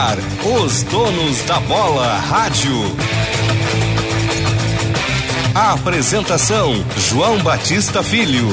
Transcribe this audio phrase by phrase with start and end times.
[0.00, 0.16] ar,
[0.62, 2.72] os donos da bola rádio.
[5.54, 8.46] A apresentação: João Batista Filho.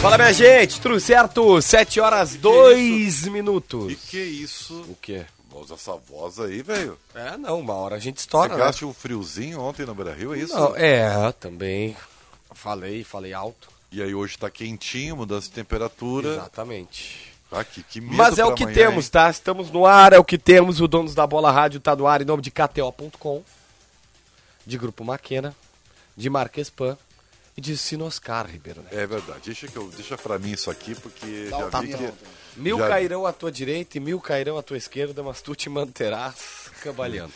[0.00, 1.62] Fala minha gente, tudo certo?
[1.62, 3.94] 7 horas 2 E minutos.
[4.10, 4.74] que isso?
[4.88, 5.24] O quê?
[5.54, 6.98] Usa essa voz aí, velho.
[7.14, 8.54] É, não, uma hora a gente estoura, né?
[8.56, 10.54] Pegaste um friozinho ontem no Beira Rio, é isso?
[10.54, 11.94] Não, é, também.
[12.52, 13.68] Falei, falei alto.
[13.92, 16.30] E aí hoje tá quentinho, mudança de temperatura.
[16.30, 17.31] Exatamente.
[17.52, 19.10] Ah, que, Mas é o que amanhã, temos, hein?
[19.12, 19.28] tá?
[19.30, 20.80] Estamos no ar, é o que temos.
[20.80, 23.42] O Donos da Bola Rádio tá no ar em nome de KTO.com,
[24.66, 25.54] de Grupo Maquena,
[26.16, 26.96] de Marques Pan
[27.56, 28.94] e de Sinoscar, Ribeiro Neto.
[28.98, 29.40] É verdade.
[29.44, 32.12] Deixa, que eu, deixa pra mim isso aqui, porque Dá já vi tapão.
[32.12, 32.12] que...
[32.60, 35.68] Mil Já- cairão à tua direita e mil cairão à tua esquerda, mas tu te
[35.68, 37.32] manterás cambaleando.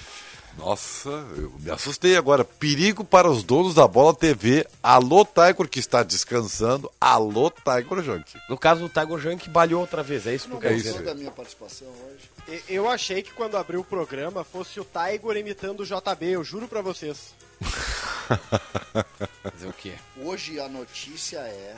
[0.58, 2.42] Nossa, eu me assustei agora.
[2.44, 4.66] Perigo para os donos da Bola TV.
[4.82, 6.90] Alô, Tiger, que está descansando.
[7.00, 8.32] Alô, Tiger Junk.
[8.48, 10.92] No caso, o Tiger Junk balhou outra vez, é isso que tu Não quer gostou
[10.92, 11.04] dizer?
[11.04, 12.30] da minha participação hoje.
[12.68, 16.42] E- Eu achei que quando abriu o programa fosse o Tiger imitando o JB, eu
[16.42, 17.34] juro pra vocês.
[19.42, 19.92] Fazer o quê?
[20.22, 21.74] Hoje a notícia é.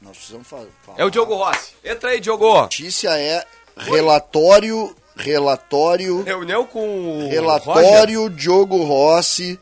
[0.00, 0.98] Nós precisamos fa- falar.
[1.00, 1.72] É o Diogo Rossi.
[1.84, 2.50] Entra aí, Diogo.
[2.56, 3.44] A notícia é
[3.76, 4.94] relatório.
[5.20, 6.22] Relatório.
[6.22, 7.30] Reunião com o Roger.
[7.30, 9.58] Relatório Diogo Rossi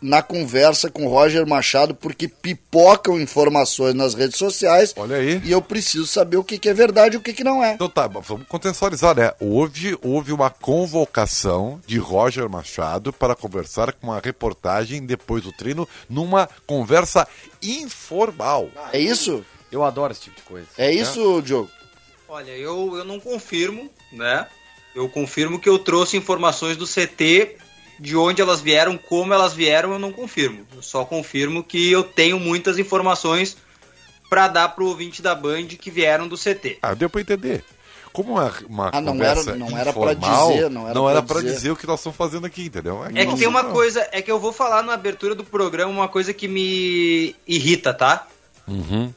[0.00, 4.94] na conversa com Roger Machado, porque pipocam informações nas redes sociais.
[4.96, 5.40] Olha aí.
[5.44, 7.74] E eu preciso saber o que, que é verdade e o que, que não é.
[7.74, 9.32] Então tá, vamos contextualizar, né?
[9.38, 15.86] Houve, houve uma convocação de Roger Machado para conversar com uma reportagem depois do treino,
[16.08, 17.28] numa conversa
[17.62, 18.70] informal.
[18.92, 19.44] É isso?
[19.70, 20.66] Eu adoro esse tipo de coisa.
[20.78, 21.70] É isso, Diogo?
[22.28, 24.46] Olha, eu, eu não confirmo, né?
[24.94, 27.56] Eu confirmo que eu trouxe informações do CT,
[27.98, 30.66] de onde elas vieram, como elas vieram, eu não confirmo.
[30.74, 33.56] Eu só confirmo que eu tenho muitas informações
[34.28, 36.78] para dar pro ouvinte da Band que vieram do CT.
[36.82, 37.64] Ah, deu pra entender.
[38.12, 41.22] Como uma, uma Ah, não conversa era- não era pra informal, dizer, não era pra
[41.34, 41.54] pra dizer.
[41.54, 43.04] dizer o que nós estamos fazendo aqui, entendeu?
[43.04, 46.08] É que tem uma coisa, é que eu vou falar na abertura do programa uma
[46.08, 48.26] coisa que me irrita, tá?
[48.66, 49.12] Uhum.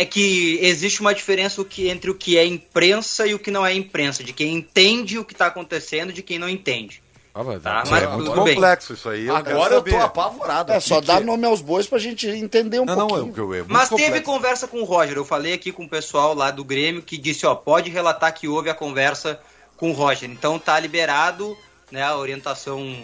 [0.00, 3.66] É que existe uma diferença que- entre o que é imprensa e o que não
[3.66, 7.02] é imprensa, de quem entende o que tá acontecendo e de quem não entende.
[7.34, 8.54] Ah, mas Tá, é- mas É muito bem.
[8.54, 9.28] complexo isso aí.
[9.28, 10.72] Agora quero eu tô apavorado.
[10.72, 13.54] É só aqui, dar que- nome aos bois pra gente entender um Não, não, pouquinho.
[13.54, 14.24] é, é muito Mas teve complexo.
[14.24, 15.16] conversa com o Roger.
[15.16, 18.46] Eu falei aqui com o pessoal lá do Grêmio que disse, ó, pode relatar que
[18.46, 19.40] houve a conversa
[19.76, 20.30] com o Roger.
[20.30, 21.56] Então tá liberado,
[21.90, 22.02] né?
[22.04, 22.94] A orientação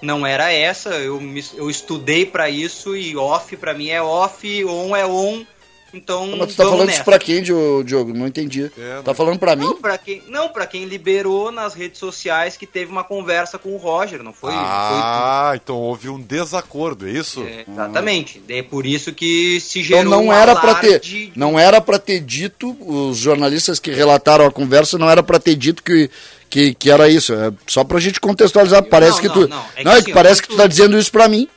[0.00, 0.90] não era essa.
[0.90, 5.44] Eu, me- eu estudei pra isso e off pra mim é off, on é on.
[5.92, 6.96] Então Mas tu tá falando nessa.
[6.96, 8.12] isso pra quem, Dio- Diogo?
[8.12, 8.70] Não entendi.
[8.78, 9.64] É, tá falando pra mim?
[9.64, 13.70] Não, pra quem, não, pra quem liberou nas redes sociais que teve uma conversa com
[13.74, 14.52] o Roger, não foi?
[14.54, 17.40] Ah, então houve um desacordo, é isso?
[17.40, 18.42] foi é, exatamente.
[18.48, 21.80] É por isso que se Então gerou não um era pra ter, de- não era
[21.80, 26.10] para ter dito, os jornalistas que relataram a conversa não era pra ter dito que,
[26.50, 29.64] que, que era isso, é só pra gente contextualizar, parece Não, que não, tu, não,
[29.74, 31.48] é que não, é assim, que parece que tu tá dizendo isso pra mim.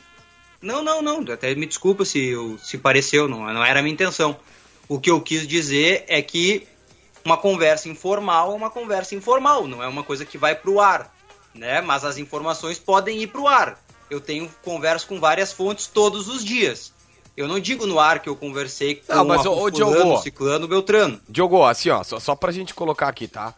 [0.61, 1.33] Não, não, não.
[1.33, 4.37] Até me desculpa se, eu, se pareceu, não, não era a minha intenção.
[4.87, 6.67] O que eu quis dizer é que
[7.25, 11.13] uma conversa informal é uma conversa informal, não é uma coisa que vai pro ar,
[11.53, 11.81] né?
[11.81, 13.81] Mas as informações podem ir pro ar.
[14.09, 16.93] Eu tenho converso com várias fontes todos os dias.
[17.35, 20.17] Eu não digo no ar que eu conversei com Não, mas, fulano, Diogo.
[20.21, 21.21] ciclano, beltrano.
[21.29, 23.55] Diogo, assim, ó, só, só pra gente colocar aqui, tá?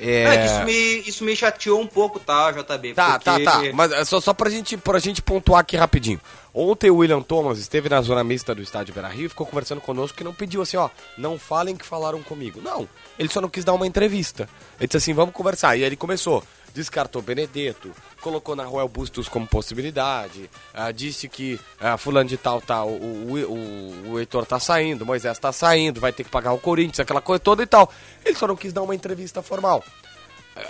[0.00, 0.24] É...
[0.24, 0.46] É...
[0.46, 2.94] isso, me, isso me chateou um pouco, tá, JB?
[2.94, 3.72] Tá, porque- tá, tá.
[3.74, 6.20] Mas é só, só pra, gente, pra gente pontuar aqui rapidinho.
[6.52, 9.80] Ontem o William Thomas esteve na zona mista do estádio Beira Rio e ficou conversando
[9.80, 12.60] conosco que não pediu assim, ó, não falem que falaram comigo.
[12.60, 12.88] Não,
[13.18, 14.48] ele só não quis dar uma entrevista.
[14.80, 15.76] Ele disse assim, vamos conversar.
[15.76, 16.42] E aí ele começou.
[16.74, 22.60] Descartou Benedetto, colocou na Royal Bustos como possibilidade, ah, disse que ah, fulano de tal,
[22.60, 26.52] tal, o, o, o, o Heitor tá saindo, Moisés tá saindo, vai ter que pagar
[26.52, 27.92] o Corinthians, aquela coisa toda e tal.
[28.24, 29.84] Ele só não quis dar uma entrevista formal.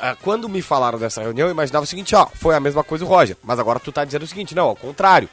[0.01, 3.05] Ah, Quando me falaram dessa reunião, eu imaginava o seguinte, ó, foi a mesma coisa
[3.05, 3.37] o Roger.
[3.43, 5.29] Mas agora tu tá dizendo o seguinte, não, ao contrário.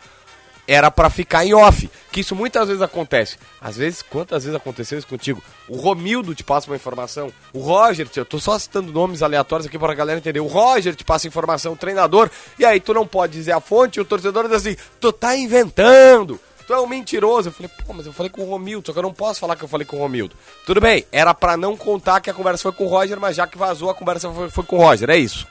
[0.67, 1.89] Era pra ficar em off.
[2.11, 3.37] Que isso muitas vezes acontece.
[3.61, 5.41] Às vezes, quantas vezes aconteceu isso contigo?
[5.67, 7.31] O Romildo te passa uma informação.
[7.53, 10.39] O Roger, eu tô só citando nomes aleatórios aqui pra galera entender.
[10.39, 12.29] O Roger te passa informação, o treinador.
[12.59, 16.39] E aí tu não pode dizer a fonte o torcedor diz assim, tu tá inventando.
[16.65, 17.47] Tu é um mentiroso.
[17.49, 19.55] Eu falei, pô, mas eu falei com o Romildo, só que eu não posso falar
[19.55, 20.35] que eu falei com o Romildo.
[20.65, 23.47] Tudo bem, era pra não contar que a conversa foi com o Roger, mas já
[23.47, 25.47] que vazou, a conversa foi, foi com o Roger, é isso.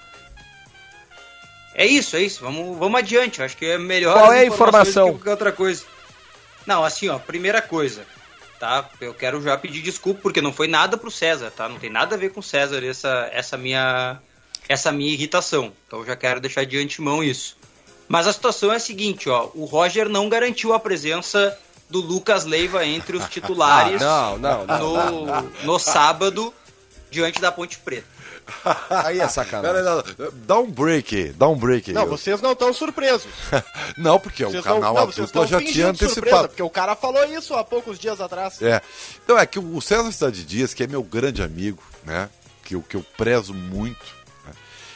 [1.78, 2.40] É isso, é isso.
[2.42, 3.40] Vamos, vamos adiante.
[3.40, 4.14] Eu acho que é melhor.
[4.14, 5.08] Qual é a informação?
[5.08, 5.84] do que qualquer outra coisa.
[6.66, 8.04] Não, assim, ó, primeira coisa,
[8.58, 8.88] tá?
[9.00, 11.68] Eu quero já pedir desculpa porque não foi nada pro César, tá?
[11.68, 14.18] Não tem nada a ver com o César essa, essa minha
[14.68, 15.72] essa minha irritação.
[15.86, 17.56] Então eu já quero deixar de antemão isso.
[18.08, 21.56] Mas a situação é a seguinte, ó, o Roger não garantiu a presença
[21.90, 25.10] do Lucas Leiva entre os titulares Ah, não, não, não.
[25.26, 26.52] no, no sábado
[27.10, 28.15] diante da Ponte Preta.
[28.90, 29.82] Aí é sacanagem.
[29.82, 30.32] não, não.
[30.46, 31.94] Dá um break aí, dá um break aí.
[31.94, 33.26] Não, Eu- vocês não estão surpresos.
[33.98, 36.48] Não, porque o Vocês canal não, Adulto já tinha surpresa, antecipado.
[36.48, 38.60] porque o cara falou isso há poucos dias atrás.
[38.62, 38.80] É.
[39.24, 42.28] Então é que o César Cidade Dias, que é meu grande amigo, né?
[42.62, 44.04] Que eu, que eu prezo muito,
[44.44, 44.52] né,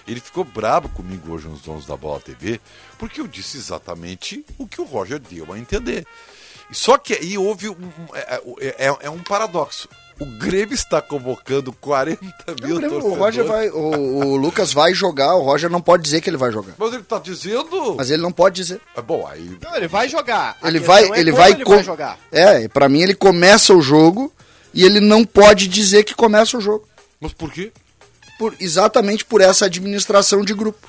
[0.06, 2.61] ele ficou brabo comigo hoje nos Donos da Bola TV,
[2.99, 6.06] porque eu disse exatamente o que o Roger deu a entender.
[6.70, 7.73] Só que aí houve um.
[7.73, 8.41] um- É,
[8.87, 9.88] é- é um paradoxo.
[10.20, 12.20] O Grêmio está convocando 40
[12.62, 13.19] mil O, Grêmio- o torcedores.
[13.19, 16.52] Roger vai, o, o Lucas vai jogar, o Roger não pode dizer que ele vai
[16.52, 16.75] jogar.
[16.78, 17.94] Mas ele está dizendo.
[17.96, 18.81] Mas ele não pode dizer.
[18.94, 19.58] É bom, aí.
[19.62, 20.58] Não, ele vai jogar.
[20.62, 22.19] Ele vai, é ele vai, ele com- vai jogar.
[22.31, 24.31] É, pra mim ele começa o jogo
[24.75, 26.87] e ele não pode dizer que começa o jogo.
[27.19, 27.72] Mas por quê?
[28.38, 30.87] Por, exatamente por essa administração de grupo.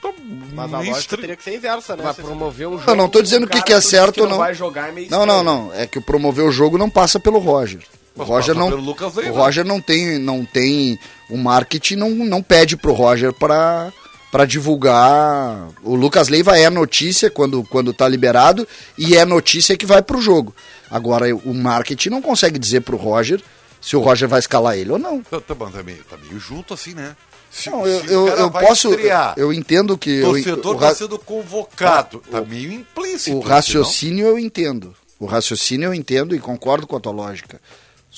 [0.00, 0.10] Tá
[0.54, 2.02] Mas a lógica teria que ser inversa, né?
[2.02, 2.90] Vai Vocês- promover um jogo.
[2.90, 4.38] Eu não tô dizendo o que que é certo ou não.
[4.38, 5.74] vai jogar é meio Não, não, não.
[5.74, 7.80] É que o promover o jogo não passa pelo Roger.
[8.22, 9.36] O Roger não, Lucas o Leiva.
[9.38, 10.98] Roger não tem, não tem
[11.30, 13.92] o marketing não, não pede pro Roger para
[14.30, 15.68] para divulgar.
[15.82, 18.66] O Lucas Leiva é notícia quando quando tá liberado
[18.96, 20.54] e é notícia que vai pro jogo.
[20.90, 23.42] Agora o marketing não consegue dizer pro Roger
[23.80, 25.22] se o Roger vai escalar ele ou não.
[25.22, 27.16] Tá, tá, bom, tá, meio, tá meio junto assim, né?
[27.50, 28.90] Se, Não, eu, eu, eu posso.
[28.90, 30.20] estrear, Eu entendo que.
[30.20, 32.22] o eu- torcedor está sendo convocado.
[32.30, 33.36] tá meio implícito.
[33.36, 34.94] O isso, raciocínio eu entendo.
[35.18, 37.58] O raciocínio eu entendo e concordo com a tua lógica.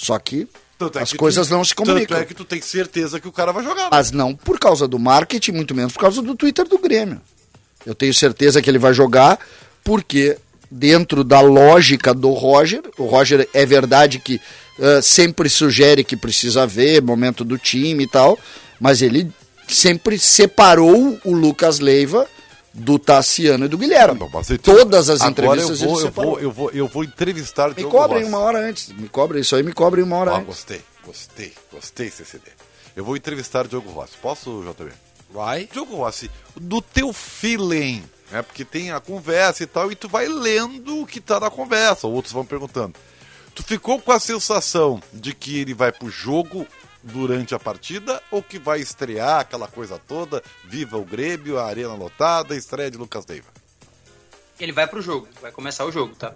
[0.03, 0.49] Só que
[0.95, 2.17] é as que coisas tu- não se comunicam.
[2.17, 3.83] Tanto é que tu tem certeza que o cara vai jogar.
[3.85, 3.89] né?
[3.91, 7.21] Mas não por causa do marketing, muito menos por causa do Twitter do Grêmio.
[7.85, 9.39] Eu tenho certeza que ele vai jogar
[9.85, 10.39] porque
[10.71, 14.41] dentro da lógica do Roger, o Roger é verdade que
[14.81, 18.39] ah, sempre sugere que precisa ver momento do time e tal,
[18.81, 19.31] mas ele
[19.69, 22.27] sempre separou o Lucas Leiva
[22.73, 24.15] do Tassiano e do Guilherme.
[24.23, 28.25] Então- Todas as entrevistas eu vou, eu vou, eu vou, eu vou entrevistar Me cobrem
[28.25, 28.89] uma hora antes.
[28.93, 30.47] Me cobrem isso aí, me cobrem uma hora Ah, antes.
[30.47, 32.45] gostei, gostei, gostei, CCD.
[32.95, 34.13] Eu vou entrevistar Diogo Rossi.
[34.21, 34.91] Posso, JB?
[35.33, 35.69] Vai.
[35.73, 38.43] Diogo Rossi, do teu feeling, né?
[38.43, 42.07] Porque tem a conversa e tal, e tu vai lendo o que tá na conversa,
[42.07, 42.95] outros vão perguntando.
[43.55, 46.67] Tu ficou com a sensação de que ele vai pro jogo
[47.03, 51.95] durante a partida ou que vai estrear aquela coisa toda, viva o Grêmio, a arena
[51.95, 53.49] lotada, estreia de Lucas Leiva?
[54.59, 56.35] Ele vai pro jogo, vai começar o jogo, tá?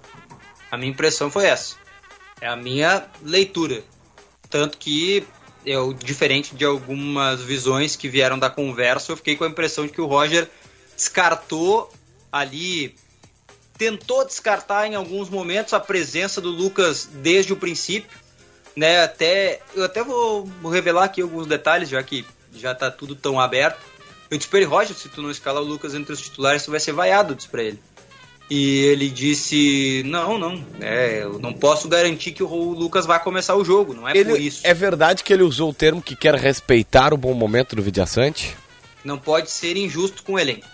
[0.71, 1.77] A minha impressão foi essa.
[2.41, 3.85] É a minha leitura.
[4.49, 5.27] Tanto que
[5.65, 9.93] eu, diferente de algumas visões que vieram da conversa, eu fiquei com a impressão de
[9.93, 10.49] que o Roger
[10.97, 11.93] descartou
[12.31, 12.95] ali,
[13.77, 18.11] tentou descartar em alguns momentos a presença do Lucas desde o princípio,
[18.77, 19.03] né?
[19.03, 22.25] Até eu até vou, revelar aqui alguns detalhes, já que
[22.55, 23.79] já tá tudo tão aberto.
[24.31, 26.71] Eu disse pra ele, Roger, se tu não escalar o Lucas entre os titulares, tu
[26.71, 27.79] vai ser vaiado, eu disse pra ele.
[28.51, 33.57] E ele disse: Não, não, é, eu não posso garantir que o Lucas vai começar
[33.57, 34.61] o jogo, não é por Ele, isso.
[34.65, 38.55] é verdade que ele usou o termo que quer respeitar o bom momento do Vidiaçante?
[39.03, 40.67] Não pode ser injusto com o elenco.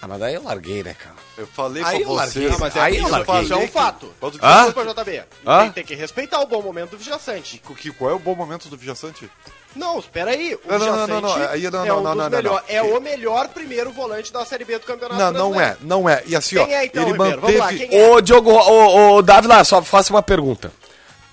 [0.00, 1.14] Ah, mas daí eu larguei, né, cara?
[1.38, 2.54] Eu falei Aí pra eu larguei, vocês.
[2.54, 3.40] Ah, mas é, Aí isso, eu larguei.
[3.42, 4.14] isso é um fato.
[4.20, 4.64] Pode dizer, Hã?
[4.66, 5.22] Desculpa, JB.
[5.46, 5.60] Hã?
[5.62, 7.62] Tem, tem que respeitar o bom momento do Vijaçante.
[7.78, 9.30] que, qual é o bom momento do Vijaçante?
[9.74, 10.54] Não, espera aí.
[10.54, 12.74] O Não, não, não, não, aí não, é não, um não, não, não, melhor- não.
[12.76, 15.78] É o melhor primeiro volante da Série B do Campeonato Não, não Brasileiro.
[15.82, 16.22] é, não é.
[16.26, 17.40] E assim, ó, Quem é, então, ele Ribeiro?
[17.40, 17.86] Vamos lá, manteve.
[17.88, 18.10] quem é?
[18.10, 20.72] Ô, Diogo, ô, ô, Dávila, só faça uma pergunta.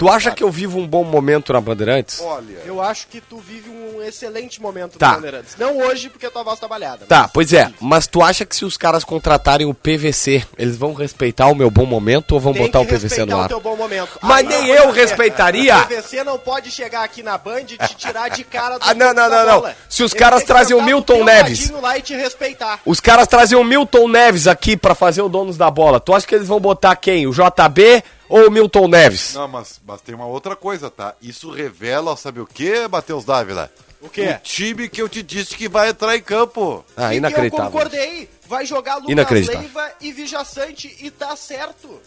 [0.04, 2.20] Tu acha que eu vivo um bom momento na Bandeirantes?
[2.20, 5.12] Olha, Eu acho que tu vive um excelente momento Tá.
[5.12, 5.56] do Bandeirantes.
[5.58, 7.06] Não hoje, porque tua voz tá balhada.
[7.06, 10.94] Tá, pois é, mas tu acha que se os caras contratarem o PVC, eles vão
[10.94, 13.42] respeitar o meu bom momento ou vão Tem botar o que PVC respeitar no o
[13.44, 13.48] ar?
[13.48, 14.10] teu bom momento.
[14.22, 15.78] Mas Aí, nem eu é, respeitaria.
[15.78, 18.94] O PVC não pode chegar aqui na Band e te tirar de cara do Ah,
[18.94, 19.72] não, não, da não, não.
[19.88, 21.60] Se os Ele caras tem que trazem o sentar Milton teu Neves.
[21.62, 22.82] ladinho lá e te respeitar.
[22.86, 25.98] Os caras trazem o Milton Neves aqui pra fazer o donos da bola.
[26.02, 27.26] Tu acha que eles vão botar quem?
[27.26, 29.34] O JB ou o Milton Neves?
[29.34, 31.16] Não, mas, mas tem uma outra coisa, tá?
[31.22, 33.72] Isso revela, sabe o que, Matheus Dávila?
[34.02, 34.38] O quê?
[34.38, 36.84] O time que eu te disse que vai entrar em campo.
[36.96, 37.66] Ah, E que inacreditável.
[37.66, 38.30] Eu concordei.
[38.48, 39.48] Vai jogar Lucas.
[39.48, 42.02] Leiva e Vijaçante e tá certo.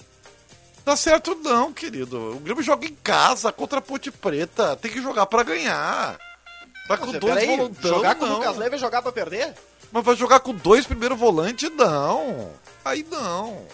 [0.85, 2.37] Tá certo não, querido.
[2.37, 4.76] O Grêmio joga em casa contra a Ponte Preta.
[4.76, 6.18] Tem que jogar pra ganhar.
[6.87, 8.38] Tá com Você, dois peraí, volantão, jogar com o não.
[8.38, 9.54] Lucas Leiva é jogar pra perder?
[9.90, 11.68] Mas vai jogar com dois primeiro volante?
[11.70, 12.50] Não.
[12.85, 13.64] Aí não.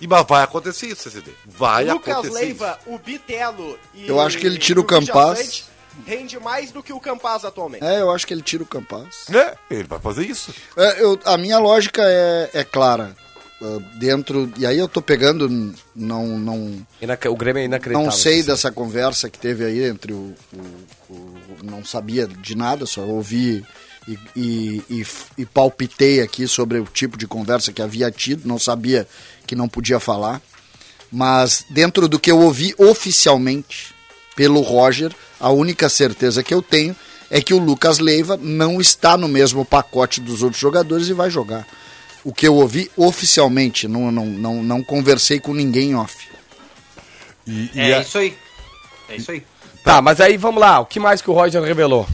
[0.00, 1.32] E mas vai acontecer isso, CCD.
[1.46, 5.64] Vai Lucas acontecer Leiva, o Bitelo e Eu acho que ele tira o Campaz.
[6.06, 7.84] Rende mais do que o Campaz atualmente.
[7.84, 9.06] É, eu acho que ele tira o Campaz.
[9.28, 9.36] isso.
[9.36, 10.54] É, ele vai fazer isso.
[10.76, 13.16] É, eu- a minha lógica é, é clara.
[13.60, 14.52] Ah, dentro.
[14.56, 15.48] E aí eu tô pegando.
[15.96, 18.04] Não, não, Inac- O Grêmio é inacreditável.
[18.08, 20.32] não sei dessa conversa que teve aí entre o.
[20.52, 23.64] o- o- não sabia de nada, só ouvi
[24.08, 25.06] e, e, e,
[25.38, 29.06] e palpitei aqui sobre o tipo de conversa que havia tido, não sabia
[29.46, 30.40] que não podia falar.
[31.12, 33.94] Mas dentro do que eu ouvi oficialmente
[34.36, 36.94] pelo Roger, a única certeza que eu tenho
[37.30, 41.30] é que o Lucas Leiva não está no mesmo pacote dos outros jogadores e vai
[41.30, 41.66] jogar.
[42.24, 46.14] O que eu ouvi oficialmente, não, não, não, não conversei com ninguém off.
[47.46, 48.36] E, e É a- isso aí.
[49.08, 49.42] É isso aí.
[49.84, 50.80] Tá, mas aí vamos lá.
[50.80, 52.06] O que mais que o Roger revelou?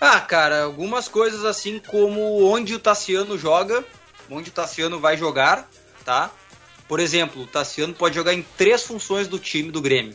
[0.00, 3.84] Ah, cara, algumas coisas assim como onde o Tassiano joga,
[4.30, 5.68] onde o Tassiano vai jogar,
[6.04, 6.30] tá?
[6.86, 10.14] Por exemplo, o Tassiano pode jogar em três funções do time do Grêmio: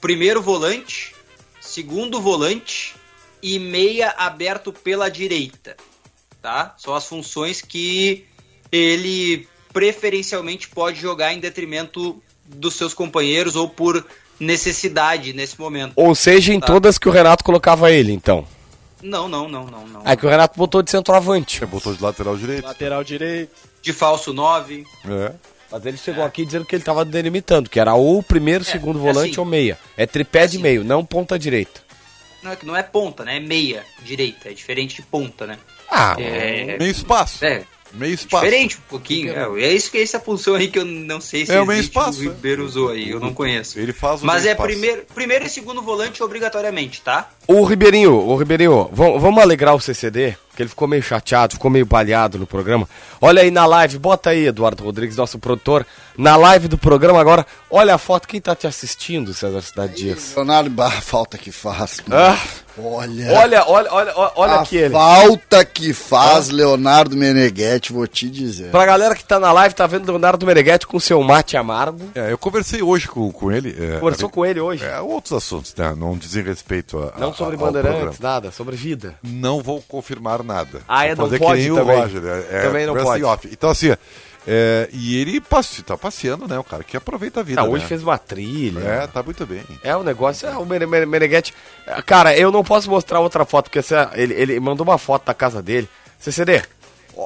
[0.00, 1.14] primeiro volante,
[1.60, 2.94] segundo volante
[3.42, 5.76] e meia aberto pela direita,
[6.42, 6.74] tá?
[6.76, 8.24] São as funções que
[8.70, 14.04] ele preferencialmente pode jogar em detrimento dos seus companheiros ou por
[14.38, 15.92] necessidade nesse momento.
[15.96, 16.66] Ou seja, em Tá.
[16.66, 18.46] todas que o Renato colocava ele, então.
[19.02, 20.02] Não, não, não, não, não.
[20.04, 21.58] É que o Renato botou de centroavante.
[21.60, 22.64] Você botou de lateral direito.
[22.64, 23.50] Lateral direito.
[23.82, 24.84] De falso 9.
[25.08, 25.32] É.
[25.70, 29.02] Mas ele chegou aqui dizendo que ele tava delimitando, que era ou primeiro, segundo é
[29.02, 29.40] volante assim.
[29.40, 29.78] ou meia.
[29.96, 30.62] É tripé de Assim.
[30.62, 31.80] meio, não ponta direita.
[32.42, 33.36] Não é que não é ponta, né?
[33.36, 34.48] É meia direita.
[34.48, 35.58] É diferente de ponta, né?
[35.90, 37.44] Ah, É, Meio espaço.
[37.44, 37.64] é
[37.96, 38.44] Meio espaço.
[38.44, 39.32] diferente um pouquinho.
[39.56, 41.66] É, é isso que é essa função aí que eu não sei se É o
[41.66, 43.78] meio espaço, o Ribeiro usou aí, eu não conheço.
[43.78, 44.68] Ele faz o Mas meio é espaço.
[44.68, 47.30] primeiro, primeiro e segundo volante obrigatoriamente, tá?
[47.46, 51.86] O Ribeirinho, o Ribeirinho, vamos, alegrar o CCD, que ele ficou meio chateado, ficou meio
[51.86, 52.88] baleado no programa.
[53.20, 55.86] Olha aí na live, bota aí, Eduardo Rodrigues, nosso produtor,
[56.16, 57.46] na live do programa agora.
[57.70, 60.32] Olha a foto, quem tá te assistindo, César Cidade Dias?
[60.34, 62.00] Leonardo, bah, a falta que faz.
[62.10, 62.38] Ah,
[62.78, 63.32] Olha.
[63.32, 64.92] olha, olha, olha, olha, a aqui ele.
[64.92, 68.70] falta que faz Leonardo Meneghetti, vou te dizer.
[68.70, 72.10] Pra galera que tá na live, tá vendo Leonardo Meneghetti com seu mate amargo.
[72.14, 73.74] É, eu conversei hoje com, com ele.
[73.78, 74.84] É, Conversou com ele hoje.
[74.84, 75.94] É, outros assuntos, né?
[75.96, 77.18] Não dizem respeito a.
[77.18, 79.14] Não a- sobre ao bandeirantes, nada, sobre vida.
[79.22, 80.80] Não vou confirmar nada.
[80.86, 81.96] Ah, é, Vou não pode que nem também.
[81.96, 82.22] o Roger.
[82.24, 83.24] É, é Também não pode.
[83.24, 83.48] off.
[83.50, 83.94] Então, assim,
[84.46, 86.58] é, e ele passe, tá passeando, né?
[86.58, 87.60] O cara que aproveita a vida.
[87.60, 87.88] Ah, hoje né?
[87.88, 88.78] fez uma trilha.
[88.80, 89.62] É, tá muito bem.
[89.82, 91.52] É, o negócio é o Mene- Mene- Meneghetti.
[92.06, 95.34] Cara, eu não posso mostrar outra foto, porque essa- ele, ele mandou uma foto da
[95.34, 95.88] casa dele.
[96.18, 96.62] CCD,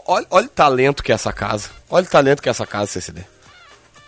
[0.06, 1.68] olha, olha o talento que é essa casa.
[1.90, 3.24] Olha o talento que é essa casa, CCD.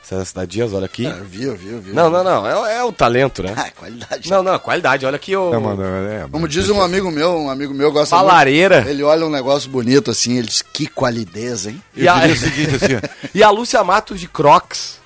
[0.02, 1.06] César Cidade Dias, olha aqui.
[1.06, 1.94] É, viu, viu, viu.
[1.94, 2.66] Não, não, não.
[2.66, 3.54] É, é o talento, né?
[3.56, 4.28] Ah, qualidade.
[4.30, 5.06] Não, não, qualidade.
[5.06, 5.54] Olha aqui o.
[5.54, 8.84] É, mano, é, Como diz um amigo meu, um amigo meu gosta Uma muito- lareira.
[8.88, 11.80] Ele olha um negócio bonito assim, ele diz, que qualidez, hein?
[11.96, 14.98] Eu E a- diria o seguinte, assim, E a Lúcia Matos de Crocs.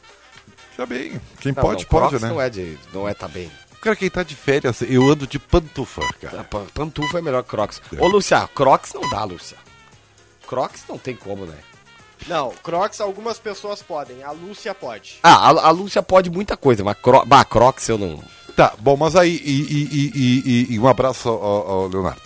[0.79, 2.29] já bem, quem Não, pode, não, pode, Crocs né?
[2.29, 3.51] Não é, de, não é tá bem.
[3.83, 6.41] Cara, quem tá de férias, eu ando de pantufa, cara.
[6.41, 7.81] A pan- Pantufa é melhor que Crocs.
[8.01, 9.57] Ô, Lúcia, Crocs não dá, Lúcia.
[10.49, 11.55] Crocs não tem como, né?
[12.27, 15.17] Não, Crocs algumas pessoas podem, a Lúcia pode.
[15.23, 17.25] Ah, a, a Lúcia pode muita coisa, mas Cro...
[17.25, 18.21] bah, Crocs eu não.
[18.57, 22.23] Tá, bom, mas aí, e, e- e- e- e um abraço ao, ao Leonardo.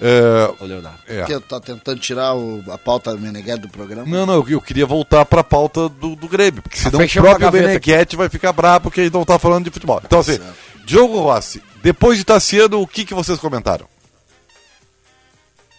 [0.00, 0.98] É, Ô, Leonardo.
[1.06, 1.22] é.
[1.24, 4.04] Que tá tentando tirar o- a pauta do Meneghetti do programa.
[4.04, 7.50] Não, não, eu, eu queria voltar pra pauta do, do Grêmio, porque senão o próprio
[7.52, 10.00] Beneguete vai ficar bravo porque ele não tá falando de futebol.
[10.04, 10.40] Então, assim,
[10.84, 13.86] Diogo Rossi, depois de Tassiano, o que, que vocês comentaram?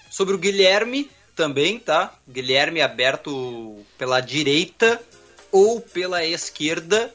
[0.09, 2.13] Sobre o Guilherme também, tá?
[2.27, 5.01] Guilherme aberto pela direita
[5.49, 7.13] ou pela esquerda.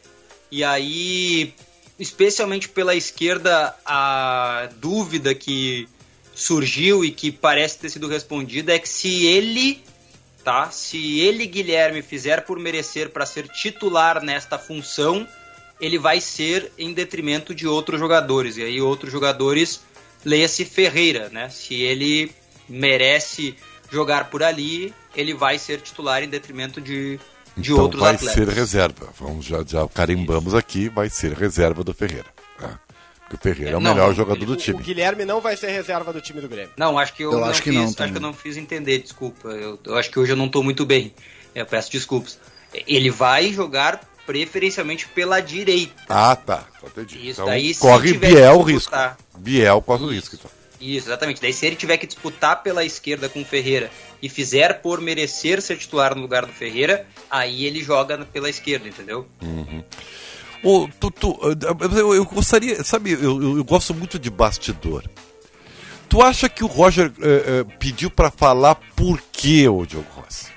[0.50, 1.52] E aí,
[1.98, 5.86] especialmente pela esquerda, a dúvida que
[6.34, 9.82] surgiu e que parece ter sido respondida é que se ele,
[10.42, 10.70] tá?
[10.70, 15.28] Se ele, Guilherme, fizer por merecer para ser titular nesta função,
[15.78, 18.56] ele vai ser em detrimento de outros jogadores.
[18.56, 19.82] E aí, outros jogadores,
[20.24, 21.50] leia-se Ferreira, né?
[21.50, 22.32] Se ele
[22.66, 23.54] merece
[23.94, 27.18] jogar por ali, ele vai ser titular em detrimento de,
[27.56, 28.34] de então outros vai atletas.
[28.34, 29.08] ser reserva.
[29.18, 32.26] Vamos já, já carimbamos aqui, vai ser reserva do Ferreira.
[32.58, 32.78] tá?
[33.20, 34.82] Porque o Ferreira é, o Não, melhor não, jogador ele- do O time.
[34.82, 36.70] Guilherme não vai ser reserva do time do Grêmio.
[36.76, 38.56] Não, acho que eu, Eu não acho que fiz, não acho que eu não fiz
[38.58, 39.48] entender, desculpa.
[39.48, 41.14] Eu, eu acho que hoje eu não tô muito bem.
[41.54, 42.38] Eu peço desculpas.
[42.86, 45.94] Ele vai jogar preferencialmente pela direita.
[46.08, 46.64] Ah, tá.
[46.82, 47.16] Entendi.
[47.18, 48.92] Isso, então, daí se corre Biel o risco.
[49.38, 50.34] Biel corre o risco.
[50.34, 50.50] Então.
[50.84, 51.40] Isso, exatamente.
[51.40, 55.62] Daí se ele tiver que disputar pela esquerda com o Ferreira e fizer por merecer
[55.62, 59.26] ser titular no lugar do Ferreira, aí ele joga pela esquerda, entendeu?
[60.62, 61.38] Ô, tu, tu,
[61.96, 65.04] eu, eu gostaria, sabe, eu, eu, eu gosto muito de bastidor.
[66.08, 70.52] Tu acha que o Roger eh, eh, pediu pra falar por que o Diogo Rossi?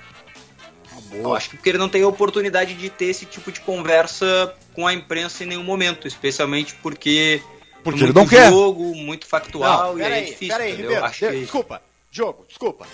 [1.12, 4.54] Eu acho que porque ele não tem a oportunidade de ter esse tipo de conversa
[4.74, 7.42] com a imprensa em nenhum momento, especialmente porque
[7.82, 8.50] Porque muito ele não quer.
[8.50, 10.74] jogo, muito factual Não, e aí é peraí, difícil, peraí?
[10.74, 12.86] Ribeiro, Acho que de- desculpa, Diogo, desculpa.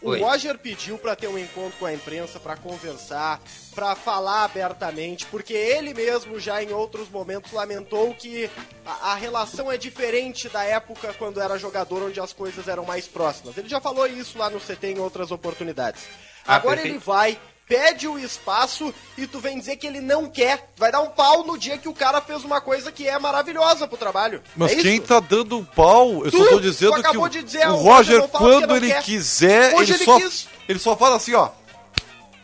[0.00, 0.20] O Oi.
[0.20, 3.40] Roger pediu pra ter um encontro com a imprensa, pra conversar,
[3.74, 8.48] pra falar abertamente, porque ele mesmo já em outros momentos lamentou que
[8.86, 13.08] a, a relação é diferente da época quando era jogador, onde as coisas eram mais
[13.08, 13.58] próximas.
[13.58, 16.02] Ele já falou isso lá no CT em outras oportunidades.
[16.46, 16.94] Ah, Agora perfeito.
[16.96, 17.36] ele vai
[17.68, 20.70] pede o espaço e tu vem dizer que ele não quer.
[20.76, 23.86] Vai dar um pau no dia que o cara fez uma coisa que é maravilhosa
[23.86, 24.42] pro trabalho.
[24.56, 25.02] Mas é quem isso?
[25.06, 27.76] tá dando um pau, eu Tu, só tô dizendo que o, de dizer, o o
[27.76, 29.02] Roger, quando ele quer.
[29.02, 30.48] quiser, Hoje ele, ele só, quis.
[30.68, 31.50] ele só fala assim, ó.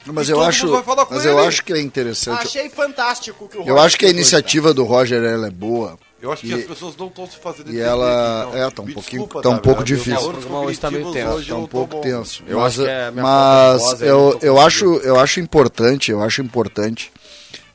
[0.07, 1.33] Mas E eu acho, mundo vai falar com mas ele.
[1.33, 2.43] eu acho que é interessante.
[2.47, 4.14] Achei fantástico que o Eu Roger acho que a tá?
[4.14, 5.99] iniciativa do Roger ela é boa.
[6.25, 8.81] Eu acho que E- as pessoas não estão se fazendo e ela- aqui, é, tá
[8.83, 10.14] um Me pouquinho- desculpa, tá um pouco difícil.
[10.14, 12.43] valores O programa hoje tá meio tenso, Tá um pouco tenso.
[12.47, 17.12] Eu mas acho é mas aí, eu, eu, acho, eu acho importante, eu acho importante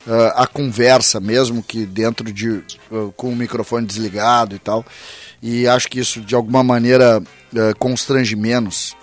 [0.08, 2.60] ah, a conversa, mesmo que dentro de.
[2.90, 4.84] ah, com o microfone desligado e tal.
[5.40, 7.22] E acho que isso de alguma maneira
[7.56, 8.96] ah, constrange menos.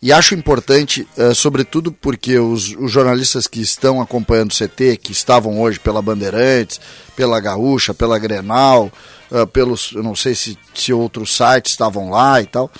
[0.00, 5.10] E acho importante, eh, sobretudo porque os, os jornalistas que estão acompanhando o CT, que
[5.10, 6.80] estavam hoje pela Bandeirantes,
[7.16, 8.92] pela Gaúcha, pela Grenal,
[9.32, 12.70] eh, pelos, eu não sei se, se outros sites estavam lá e tal,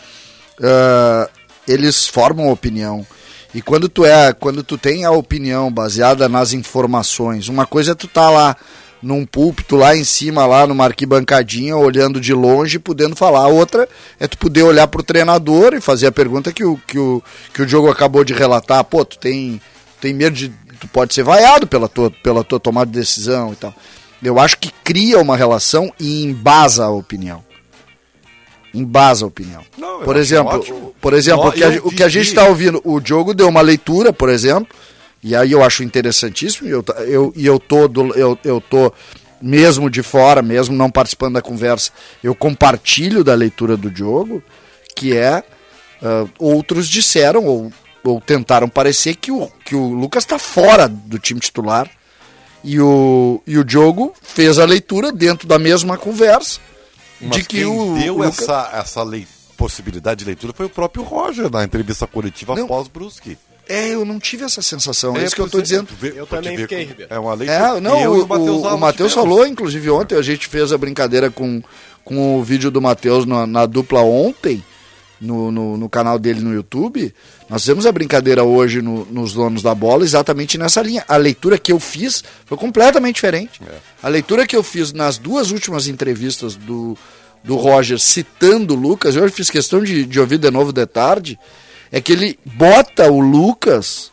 [0.60, 1.28] eh,
[1.66, 3.04] eles formam opinião.
[3.52, 7.94] E quando tu é, quando tu tem a opinião baseada nas informações, uma coisa é
[7.96, 8.56] tu tá lá
[9.02, 13.40] num púlpito lá em cima, lá numa arquibancadinha, olhando de longe, podendo falar.
[13.40, 13.88] A outra
[14.19, 17.23] é tu poder olhar pro treinador e fazer a pergunta que o, que o,
[17.55, 18.85] que o Diogo acabou de relatar.
[18.85, 19.61] Pô, tu tem,
[20.00, 20.52] tem medo de.
[20.81, 23.75] Tu pode ser vaiado pela tua, pela tua tomada de decisão e tal.
[24.23, 27.45] Eu acho que cria uma relação e embasa a opinião.
[28.75, 29.62] Embasa a opinião.
[29.76, 32.81] Não, por exemplo, por exemplo, Ó, o que, a, o que a gente está ouvindo,
[32.85, 34.69] o Diogo deu uma leitura, por exemplo,
[35.28, 38.92] e aí eu acho interessantíssimo, e eu, eu, eu, tô do- eu, eu tô
[39.40, 41.90] mesmo de fora, mesmo não participando da conversa,
[42.23, 44.42] eu compartilho da leitura do Diogo,
[44.97, 45.42] que é,
[46.02, 51.18] ah, outros disseram, ou, ou tentaram parecer, que o, que o Lucas está fora do
[51.18, 51.88] time titular,
[52.64, 56.58] e o, e o Diogo fez a leitura dentro da mesma conversa,
[57.20, 60.70] Mas de que quem o deu Lucas- essa, essa lei- possibilidade de leitura foi o
[60.70, 62.64] próprio Roger na entrevista coletiva Não.
[62.64, 63.38] após Brusque.
[63.68, 66.14] É, eu não tive essa sensação, é, É, isso que eu tô exemplo, dizendo.
[66.14, 67.12] vê- Eu também fiquei, Ribeiro.
[67.12, 67.76] É uma leitura.
[67.76, 71.62] É, não, eu o, o Matheus falou, inclusive ontem, a gente fez a brincadeira com,
[72.04, 74.64] com o vídeo do Matheus na, na dupla ontem,
[75.21, 77.12] no, no, no canal dele no YouTube.
[77.50, 81.04] Nós fizemos a brincadeira hoje no- nos donos da bola, exatamente nessa linha.
[81.08, 83.60] A leitura que eu fiz foi completamente diferente.
[83.66, 83.75] É.
[84.02, 86.97] A leitura que eu fiz nas duas últimas entrevistas do,
[87.43, 90.86] do Roger citando o Lucas, eu hoje fiz questão de, de ouvir de novo de
[90.86, 91.38] tarde,
[91.92, 94.10] é que ele bota o Lucas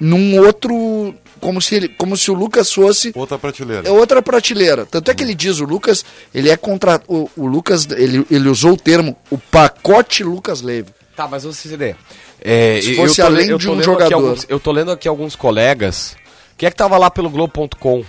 [0.00, 1.14] num outro.
[1.40, 3.86] Como se, ele, como se o Lucas fosse Outra prateleira.
[3.88, 4.84] é outra prateleira.
[4.84, 6.04] Tanto é que ele diz, o Lucas,
[6.34, 7.00] ele é contra.
[7.06, 10.88] O, o Lucas, ele, ele usou o termo, o pacote Lucas Leiva.
[11.14, 11.94] Tá, mas você lê.
[12.40, 14.04] É, Se eu fosse tô além le- de um lendo jogador.
[14.04, 16.16] aqui alguns- eu tô lendo aqui alguns colegas.
[16.56, 18.04] Quem é que tava lá pelo Globo.com?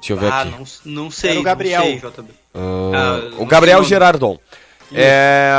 [0.00, 0.50] Deixa eu ver Ah, aqui.
[0.84, 1.30] não, não sei.
[1.32, 1.82] Era o Gabriel.
[1.82, 2.02] Sei.
[2.54, 2.60] Ah,
[2.94, 3.82] Ah, o Gabriel.
[3.84, 4.38] Gerardon.
[4.92, 5.52] É,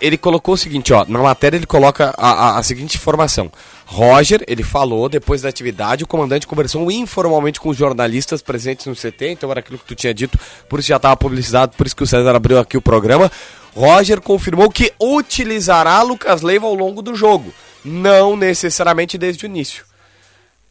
[0.00, 3.50] ele colocou o seguinte, ó, na matéria ele coloca a, a- a seguinte informação.
[3.86, 8.94] Roger, ele falou, depois da atividade, o comandante conversou informalmente com os jornalistas presentes no
[8.94, 11.94] CT, então era aquilo que tu tinha dito, por isso já estava publicizado, por isso
[11.94, 13.30] que o César abriu aqui o programa.
[13.76, 17.52] Roger confirmou que utilizará Lucas Leiva ao longo do jogo,
[17.84, 19.84] não necessariamente desde o início.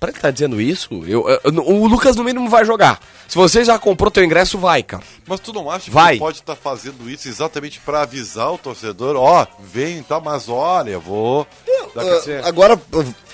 [0.03, 2.99] Pra ele tá dizendo isso, eu, eu- o Lucas no mínimo vai jogar.
[3.25, 5.01] Se você já comprou teu ingresso, vai, cara.
[5.25, 6.15] Mas tu não acha que Vai.
[6.15, 9.15] ele pode estar fazendo isso exatamente para avisar o torcedor?
[9.15, 11.47] Ó, vem, tá, mas olha, vou.
[11.65, 12.79] Daqui Ah, agora,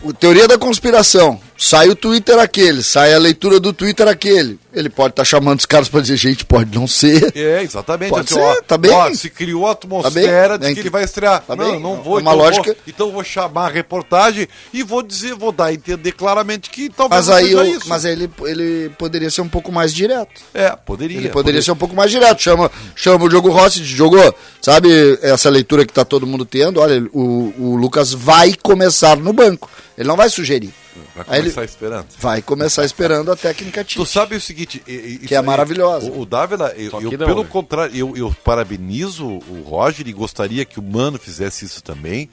[0.04, 1.40] uh, teoria da conspiração.
[1.62, 4.58] Sai o Twitter aquele, sai a leitura do Twitter aquele.
[4.74, 7.34] Ele pode estar chamando os caras pra dizer, gente, pode não ser.
[7.36, 8.10] É, exatamente.
[8.12, 8.92] Pode assim, ser, ó, tá bem.
[8.92, 10.74] Ó, se criou a atmosfera Tá de bem.
[10.74, 11.42] que ele vai estrear.
[11.46, 11.80] Tá não, bem.
[11.82, 12.18] não vou.
[12.18, 15.66] É uma então lógica- Vou, então vou chamar a reportagem e vou dizer, vou dar
[15.66, 17.90] a entender claramente que talvez Mas aí, seja eu- isso.
[17.90, 20.42] mas aí ele, ele poderia ser um pouco mais direto.
[20.54, 21.18] É, poderia.
[21.18, 22.42] Ele poderia ser um pouco mais direto.
[22.42, 24.16] Chama, chama o Diogo Rossi de Diogo,
[24.62, 26.80] sabe essa leitura que tá todo mundo tendo?
[26.80, 29.70] Olha, o, o Lucas vai começar no banco.
[29.98, 30.74] Ele não vai sugerir.
[31.16, 32.08] Vai começar esperando.
[32.18, 34.06] vai começar esperando a técnica Tu típica.
[34.10, 36.10] sabe o seguinte, e- e- Que é maravilhosa.
[36.12, 37.50] O, o Dávila, eu, eu, não, pelo né?
[37.50, 42.30] contrário, eu, eu parabenizo o Roger e gostaria que o Mano fizesse isso também.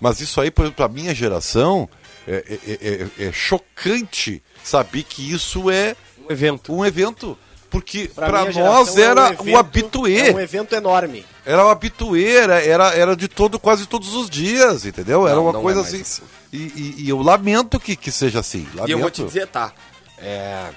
[0.00, 1.88] Mas isso aí, por exemplo, pra minha geração,
[2.26, 2.78] é, é-
[3.22, 5.96] é- é chocante saber que isso é
[6.28, 6.72] Um evento.
[6.72, 7.38] um evento.
[7.70, 8.62] Porque minha nós geração,
[9.02, 10.28] é um era evento- o habituê.
[10.28, 11.24] É um evento enorme.
[11.46, 12.58] Era o habituê, era,
[12.94, 15.26] era, de todo, quase todos os dias, entendeu?
[15.26, 16.00] Era Não, uma não coisa é assim.
[16.00, 16.22] assim.
[16.52, 18.66] E, e- e eu lamento que, que seja assim.
[18.74, 18.88] Lamento.
[18.88, 19.72] E eu vou te dizer, tá.
[20.18, 20.68] é,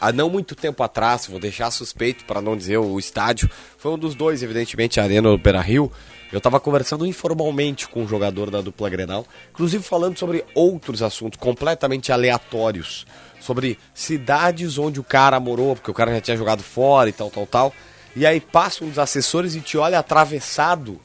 [0.00, 3.98] há não muito tempo atrás, vou deixar suspeito para não dizer o estádio, foi um
[3.98, 5.90] dos dois, evidentemente, a Arena do Beira Rio.
[6.30, 11.38] Eu tava conversando informalmente com um jogador da dupla Grenal, inclusive falando sobre outros assuntos
[11.38, 13.06] completamente aleatórios.
[13.40, 17.28] Sobre cidades onde o cara morou, porque o cara já tinha jogado fora e tal,
[17.28, 17.74] tal, tal.
[18.14, 21.00] E aí passa um dos assessores e te olha atravessado.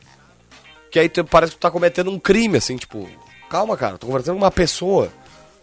[0.92, 3.08] Que aí tu- parece que tu tá cometendo um crime, assim, tipo.
[3.50, 5.10] Calma, cara, tô conversando com uma pessoa.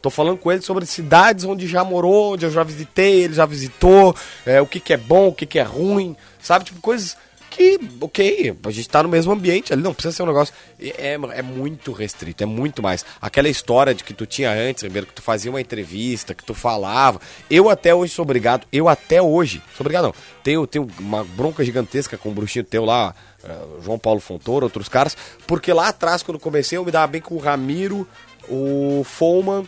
[0.00, 3.46] Tô falando com ele sobre cidades onde já morou, onde eu já visitei, ele já
[3.46, 6.66] visitou, é, o que, que é bom, o que, que é ruim, sabe?
[6.66, 7.16] Tipo, coisas
[7.54, 10.54] que, ok, a gente tá no mesmo ambiente ali, não precisa ser um negócio.
[10.80, 13.04] É, é muito restrito, é muito mais.
[13.20, 16.54] Aquela história de que tu tinha antes, primeiro, que tu fazia uma entrevista, que tu
[16.54, 17.20] falava.
[17.50, 21.64] Eu até hoje sou obrigado, eu até hoje, sou obrigado não, tenho, tenho uma bronca
[21.64, 26.22] gigantesca com o bruxinho teu lá, uh, João Paulo Fontoura, outros caras, porque lá atrás,
[26.22, 28.06] quando comecei, eu me dava bem com o Ramiro,
[28.48, 29.64] o Foman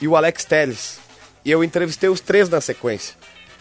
[0.00, 0.98] e o Alex Telles.
[1.44, 3.14] E eu entrevistei os três na sequência.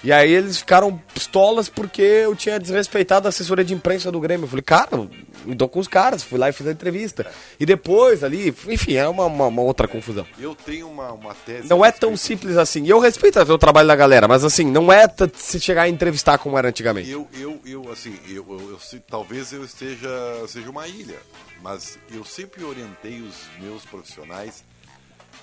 [0.06, 4.44] E aí eles ficaram pistolas porque eu tinha desrespeitado a assessoria de imprensa do Grêmio.
[4.44, 5.10] Eu falei, cara,
[5.44, 7.26] me dou com os caras, fui lá e fiz a entrevista.
[7.60, 10.24] E depois ali, enfim, é uma, uma, uma outra confusão.
[10.38, 11.68] Eu tenho uma, uma tese.
[11.68, 12.84] Não é tão simples assim.
[12.84, 16.38] E eu respeito o trabalho da galera, mas assim, não é se chegar a entrevistar
[16.38, 17.10] como era antigamente.
[17.10, 20.08] Eu, eu, eu assim, eu, eu, eu, talvez eu esteja
[20.48, 21.18] seja uma ilha,
[21.64, 24.64] mas eu sempre orientei os meus profissionais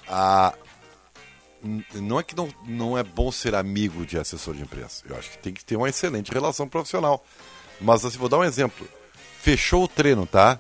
[0.07, 0.55] a
[1.95, 5.05] não é que não, não é bom ser amigo de assessor de imprensa.
[5.09, 7.25] Eu acho que tem que ter uma excelente relação profissional.
[7.81, 8.89] Mas assim, vou dar um exemplo.
[9.41, 10.59] Fechou o treino, tá?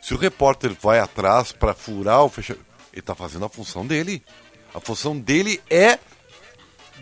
[0.00, 4.22] Se o repórter vai atrás para furar o fechamento, ele tá fazendo a função dele.
[4.74, 5.98] A função dele é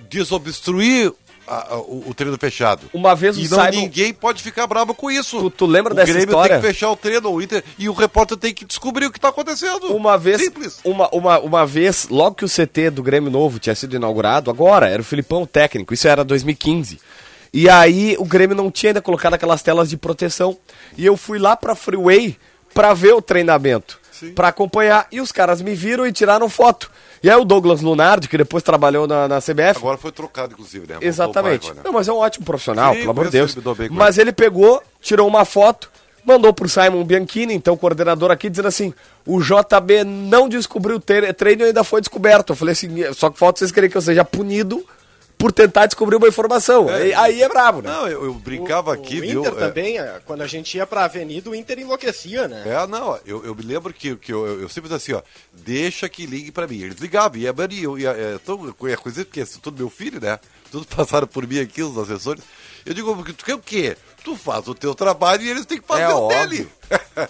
[0.09, 1.13] desobstruir
[1.49, 2.91] a, a, o, o, treino fechado.
[2.93, 3.83] Uma vez o e não, Simon...
[3.83, 5.39] ninguém pode ficar bravo com isso.
[5.41, 6.55] Tu, tu lembra o dessa Grêmio história?
[6.55, 9.19] tem que fechar o treino, o Inter, e o repórter tem que descobrir o que
[9.19, 9.95] está acontecendo.
[9.95, 10.81] Uma vez, Simples.
[10.85, 14.89] Uma, uma, uma vez, logo que o CT do Grêmio Novo tinha sido inaugurado, agora,
[14.89, 17.01] era o Filipão técnico, isso era 2015.
[17.53, 20.57] E aí o Grêmio não tinha ainda colocado aquelas telas de proteção.
[20.97, 22.37] E eu fui lá pra Freeway
[22.75, 23.99] pra ver o treinamento,
[24.35, 25.07] para acompanhar.
[25.13, 26.91] E os caras me viram e tiraram foto.
[27.23, 29.79] E aí o Douglas Lunardi, que depois trabalhou na, na CBF.
[29.79, 30.99] Agora foi trocado, inclusive, né?
[31.01, 31.73] Exatamente.
[31.75, 31.81] né?
[31.85, 33.57] Não, mas é um ótimo profissional, Sim, pelo amor de Deus.
[33.57, 35.91] ele, Mas ele pegou, tirou uma foto,
[36.25, 38.95] mandou pro Simon Bianchini, então coordenador aqui, dizendo assim:
[39.27, 42.51] o JB não descobriu o tre- treino e ainda foi descoberto.
[42.51, 44.85] Eu falei assim: só que falta vocês querem que eu seja punido
[45.39, 46.89] por tentar descobrir uma informação.
[46.89, 47.89] Aí, aí é bravo, né?
[47.89, 49.41] Não, eu, eu brincava o, aqui, o viu?
[49.41, 52.65] Inter É, também, é, quando a gente ia pra avenida, o Inter enlouquecia, né?
[52.67, 55.23] É, não, eu, eu me lembro que, que eu, eu, eu sempre assim, ó,
[55.53, 56.83] deixa que ligue pra mim.
[56.83, 59.89] Eles ligavam, e a Mani, eu, ia, é, tão, é coisa porque é tudo meu
[59.89, 60.41] filho, né?
[60.73, 62.43] Tudo passaram por mim aqui, os assessores.
[62.85, 63.97] Eu digo, tu quer o quê?
[64.25, 66.39] Tu faz o teu trabalho e eles têm que fazer É o óbvio.
[66.49, 66.69] dele.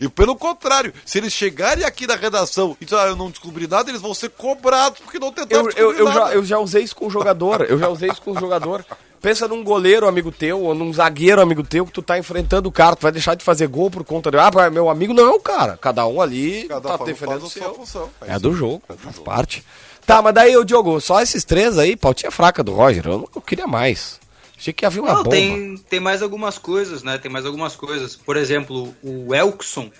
[0.00, 3.66] e pelo contrário, se eles chegarem aqui na redação e disserem, ah, eu não descobri
[3.66, 6.20] nada, eles vão ser cobrados porque não tentaram Eu, eu, descobrir eu, nada.
[6.20, 7.62] já, eu já usei isso com o jogador.
[7.68, 8.84] Eu já usei isso com o jogador.
[9.20, 12.72] Pensa num goleiro amigo teu, ou num zagueiro amigo teu, que tu tá enfrentando o
[12.72, 14.38] cara, tu vai deixar de fazer gol por conta de.
[14.38, 15.76] Ah, meu amigo não, cara.
[15.76, 17.74] Cada um ali Cada tá defendendo faz o seu.
[17.74, 18.08] função.
[18.22, 19.24] É isso do jogo, É do faz jogo.
[19.26, 19.64] parte.
[20.06, 23.06] Tá, mas daí, ô Diogo, só esses três aí, pautinha fraca do Roger.
[23.06, 24.19] Eu, não, eu queria mais.
[24.60, 25.30] Achei que havia uma Não, bomba.
[25.30, 27.16] tem, tem mais algumas coisas, né?
[27.16, 28.14] Tem mais algumas coisas.
[28.14, 29.90] Por exemplo, o Elkson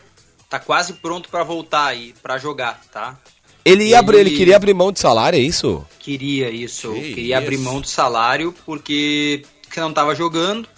[0.51, 3.18] tá quase pronto pra voltar aí, pra jogar, tá?
[3.64, 5.87] Ele, ia abrir, ele queria abrir mão de salário, é isso?
[5.99, 7.64] Queria isso, Que queria abrir isso.
[7.64, 10.68] mão do salário porque que não tava jogando,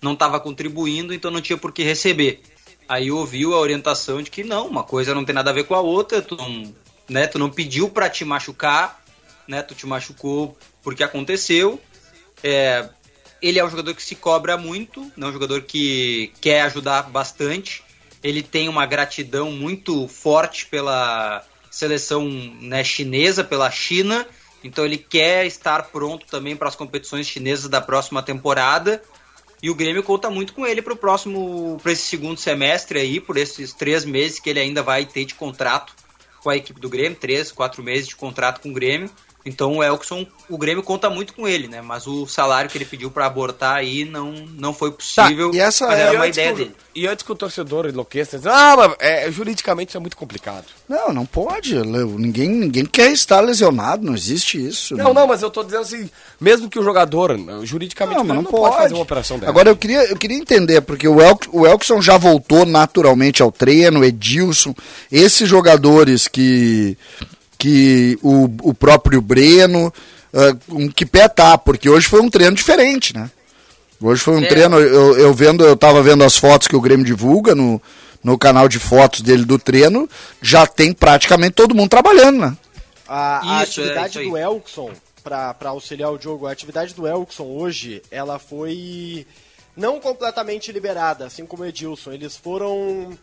[0.00, 2.42] não tava contribuindo, então não tinha por que receber.
[2.88, 5.74] Aí ouviu a orientação de que não, uma coisa não tem nada a ver com
[5.74, 6.72] a outra, tu não,
[7.08, 9.02] né, tu não pediu pra te machucar,
[9.48, 11.80] né, tu te machucou porque aconteceu.
[12.42, 12.88] É,
[13.42, 17.82] ele é um jogador que se cobra muito, é um jogador que quer ajudar bastante.
[18.22, 24.24] Ele tem uma gratidão muito forte pela seleção né, chinesa, pela China.
[24.62, 29.02] Então ele quer estar pronto também para as competições chinesas da próxima temporada.
[29.60, 33.20] E o Grêmio conta muito com ele para o próximo, para esse segundo semestre aí,
[33.20, 35.94] por esses três meses que ele ainda vai ter de contrato
[36.40, 39.10] com a equipe do Grêmio, três, quatro meses de contrato com o Grêmio.
[39.44, 41.82] Então o Elkson, o Grêmio conta muito com ele, né?
[41.82, 45.50] Mas o salário que ele pediu para abortar aí não, não foi possível.
[45.50, 46.76] Tá, e essa mas é- era uma ideia que dele.
[46.94, 50.66] E antes que o torcedor enlouqueça, diz, ah, mas é, juridicamente isso é muito complicado.
[50.88, 51.74] Não, não pode.
[51.74, 54.94] Le- Ninguém, ninguém quer estar lesionado, não existe isso.
[54.96, 56.08] Não, não, mas eu tô dizendo assim,
[56.40, 58.62] mesmo que o jogador, juridicamente, Não, não, não pode.
[58.70, 59.50] pode fazer uma operação dessa.
[59.50, 63.50] Agora eu queria, eu queria entender, porque o, El, o Elkson já voltou naturalmente ao
[63.50, 64.74] treino, Edilson,
[65.10, 66.96] esses jogadores que,
[67.62, 69.92] que o, o próprio Breno,
[70.34, 73.30] ah, um que pé tá, porque hoje foi um treino diferente, né?
[74.00, 74.48] Hoje foi um É.
[74.48, 77.80] treino, eu, eu vendo, eu tava vendo as fotos que o Grêmio divulga no,
[78.24, 80.08] no canal de fotos dele do treino,
[80.40, 82.56] já tem praticamente todo mundo trabalhando, né?
[83.06, 84.28] A, a Isso, é, atividade isso aí.
[84.28, 84.90] do Elkson,
[85.22, 89.24] pra pra auxiliar o jogo, a atividade do Elkson hoje, ela foi
[89.76, 92.10] não completamente liberada, assim como o Edilson.
[92.10, 93.16] Eles foram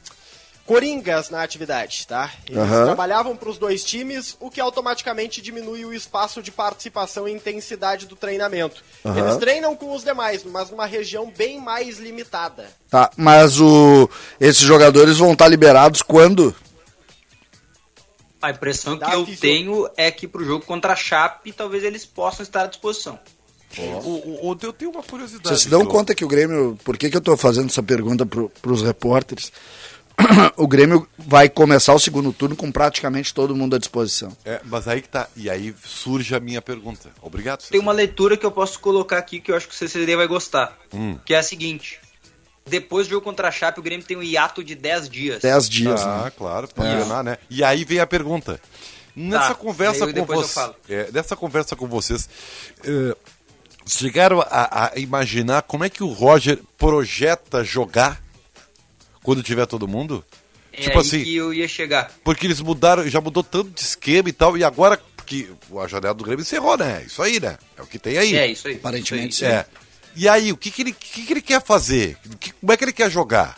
[0.69, 2.32] coringas na atividade, tá?
[2.47, 2.86] Eles Aham.
[2.86, 8.05] trabalhavam para os dois times, o que automaticamente diminui o espaço de participação e intensidade
[8.05, 8.84] do treinamento.
[9.03, 9.17] Aham.
[9.19, 12.67] Eles treinam com os demais, mas numa região bem mais limitada.
[12.88, 14.08] Tá, mas o,
[14.39, 16.55] esses jogadores vão estar liberados quando?
[18.39, 22.05] A impressão Dá que eu tenho é que pro jogo contra a Chape, talvez eles
[22.05, 23.17] possam estar à disposição.
[23.77, 25.47] O, o, o- eu tenho uma curiosidade.
[25.47, 25.91] Vocês se dão João.
[25.91, 26.77] conta que o Grêmio.
[26.84, 29.51] Por que, que eu estou fazendo essa pergunta para os repórteres?
[30.58, 34.36] o Grêmio vai começar o segundo turno com praticamente todo mundo à disposição.
[34.45, 35.27] É, mas aí que tá.
[35.36, 37.10] E aí surge a minha pergunta.
[37.21, 37.67] Obrigado.
[37.69, 40.27] Tem uma leitura que eu posso colocar aqui que eu acho que o CCD vai
[40.27, 40.77] gostar.
[41.25, 41.99] Que é a seguinte.
[42.67, 45.41] Depois do jogo contra a Chape, o Grêmio tem um hiato de 10 dias.
[45.41, 46.32] Dez dias, Ah, né?
[46.38, 46.95] claro, pra É.
[46.97, 47.38] treinar, né?
[47.49, 48.62] E aí vem a pergunta.
[49.15, 50.69] Nessa Tá, conversa com vocês.
[50.88, 52.29] É, nessa conversa com vocês.
[52.86, 53.15] eh,
[53.88, 58.21] chegaram a, a imaginar como é que o Roger projeta jogar
[59.29, 60.25] quando tiver todo mundo?
[60.73, 62.11] É tipo aí assim, que eu ia chegar.
[62.23, 66.15] porque eles mudaram, já mudou tanto de esquema e tal, e agora que a janela
[66.15, 67.03] do Grêmio encerrou, né?
[67.05, 67.59] Isso aí, né?
[67.77, 68.35] É o que tem aí.
[68.35, 68.77] É isso aí.
[68.77, 69.51] Aparentemente, isso aí.
[69.51, 69.65] É.
[70.15, 72.17] E aí, o que, que, ele, o que, que ele quer fazer?
[72.39, 73.55] Que- como é que ele quer jogar?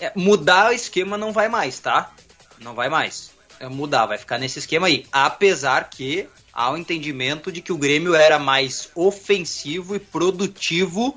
[0.00, 2.12] É, mudar o esquema não vai mais, tá?
[2.58, 3.30] Não vai mais.
[3.60, 5.06] É mudar, vai ficar nesse esquema aí.
[5.12, 11.16] Apesar que há o entendimento de que o Grêmio era mais ofensivo e produtivo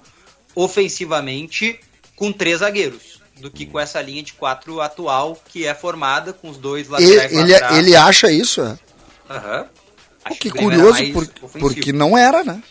[0.54, 1.80] ofensivamente
[2.15, 6.50] com três zagueiros do que com essa linha de quatro atual que é formada com
[6.50, 7.78] os dois Ele, laterais ele, atrás.
[7.78, 8.78] ele acha isso, é?
[9.30, 9.65] Aham.
[10.24, 11.28] Acho Que era curioso, por-
[11.60, 12.62] porque não era, né?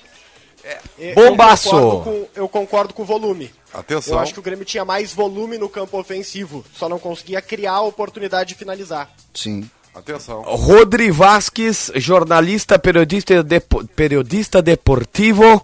[0.99, 1.69] Eu Bombaço!
[1.71, 3.53] concordo com- Eu concordo com o volume.
[3.73, 4.15] Atenção.
[4.15, 7.73] Eu acho que o Grêmio tinha mais volume no campo ofensivo, só não conseguia criar
[7.73, 9.11] a oportunidade de finalizar.
[9.35, 9.69] Sim.
[9.95, 10.43] Atenção.
[10.43, 15.63] Rodri Vasques, jornalista, periodista, depo- periodista deportivo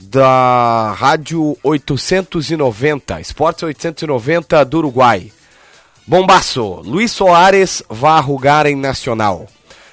[0.00, 5.30] da Rádio 890, Esportes 890 do Uruguai.
[6.06, 9.46] Bombaço, Luiz Soares vai arrugar em Nacional.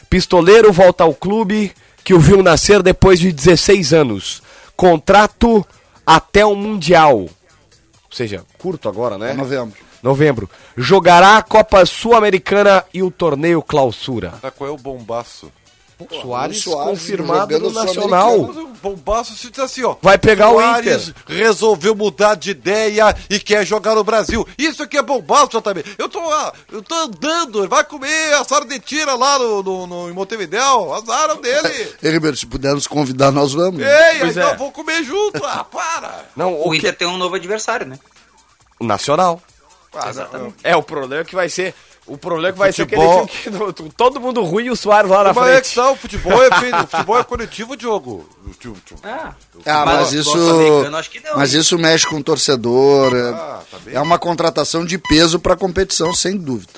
[0.09, 4.41] Pistoleiro volta ao clube que o viu nascer depois de 16 anos.
[4.75, 5.65] Contrato
[6.05, 7.19] até o Mundial.
[7.19, 7.29] Ou
[8.09, 9.31] seja, curto agora, né?
[9.31, 9.77] É novembro.
[10.01, 10.49] Novembro.
[10.77, 14.33] Jogará a Copa Sul-Americana e o torneio clausura.
[14.41, 15.51] Sabe qual é o bombaço?
[16.21, 18.39] Soares, Soares confirmado no Nacional.
[18.39, 19.95] O bombaço se diz assim, ó.
[20.01, 21.23] Vai pegar o Soares Inter.
[21.27, 24.47] resolveu mudar de ideia e quer jogar no Brasil.
[24.57, 25.83] Isso aqui é bombaço também.
[25.97, 30.09] Eu tô, ah, eu tô andando, vai comer assado de tira lá no, no, no,
[30.09, 30.93] em Montevidéu.
[30.93, 31.95] Azaram dele.
[32.01, 33.81] Ei, Ribeiro, se puder nos convidar, nós vamos.
[33.81, 34.55] Ei, Pois então é.
[34.55, 35.43] vou comer junto.
[35.43, 36.25] Ah, para.
[36.35, 36.77] Não, O o, que...
[36.77, 37.97] Inter tem um novo adversário, né?
[38.79, 39.41] o Nacional.
[39.93, 40.55] Ah, Exatamente.
[40.63, 41.73] É, o problema é que vai ser.
[42.07, 44.75] O problema é que vai Futebol- ser aquele time que todo mundo ruim e o
[44.77, 45.75] Soares lá na Como é que frente.
[45.75, 45.91] tá?
[45.91, 48.29] O futebol é feito, o futebol é coletivo, Diogo.
[49.03, 49.33] Ah,
[49.65, 50.37] Ah, Mas mas isso.
[50.37, 50.91] não,
[51.37, 51.59] Mas hein?
[51.59, 53.13] isso mexe com o torcedor.
[53.15, 53.93] é- Ah, tá bem.
[53.95, 56.73] É uma contratação de peso para competição, sem dúvida.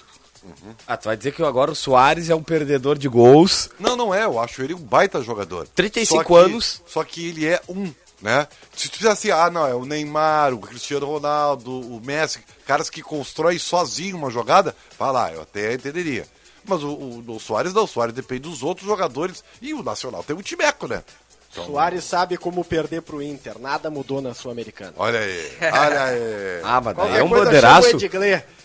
[0.87, 3.69] Ah, tu vai dizer que agora o Soares é um perdedor de gols.
[3.79, 4.23] Não, não é.
[4.25, 5.67] Eu acho ele um baita jogador.
[5.75, 6.81] 35 Só que- anos.
[6.87, 8.47] Só que ele é um, né?
[8.75, 12.89] Se tu fizer assim, ah, não, é o Neymar, o Cristiano Ronaldo, o Messi, caras
[12.89, 16.27] que constroem sozinho uma jogada, vai lá, eu até entenderia.
[16.65, 19.43] Mas o, o, o Soares não, o Soares depende dos outros jogadores.
[19.61, 21.03] E o Nacional tem um timeco, né?
[21.51, 24.93] Então, Soares sabe como perder pro Inter, nada mudou na Sul-Americana.
[24.97, 26.61] Olha aí, olha aí.
[26.63, 27.97] Ah, mas daí é um bandeiraço.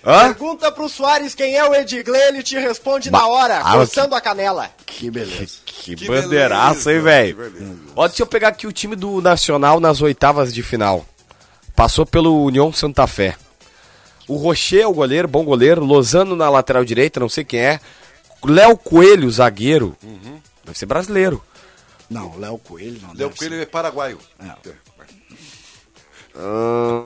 [0.03, 4.15] Pergunta pro Soares quem é o Edgley, ele te responde Ba- na hora, Ah, coçando
[4.15, 4.71] a canela.
[4.85, 5.59] Que beleza.
[5.65, 7.51] Que, Que bandeiraço, hein, velho?
[7.51, 7.77] que.
[7.97, 11.07] Ó, deixa eu pegar aqui o time do Nacional nas oitavas de final.
[11.75, 13.35] Passou pelo União Santa Fé.
[14.29, 15.83] O Rocher é o goleiro, bom goleiro.
[15.85, 17.81] Lozano na lateral direita, não sei quem é.
[18.45, 19.97] Léo Coelho, zagueiro.
[20.65, 21.43] Deve ser brasileiro.
[22.15, 23.13] Não, Léo Coelho não.
[23.13, 24.19] Léo Coelho é paraguaio.
[26.37, 27.05] Ah,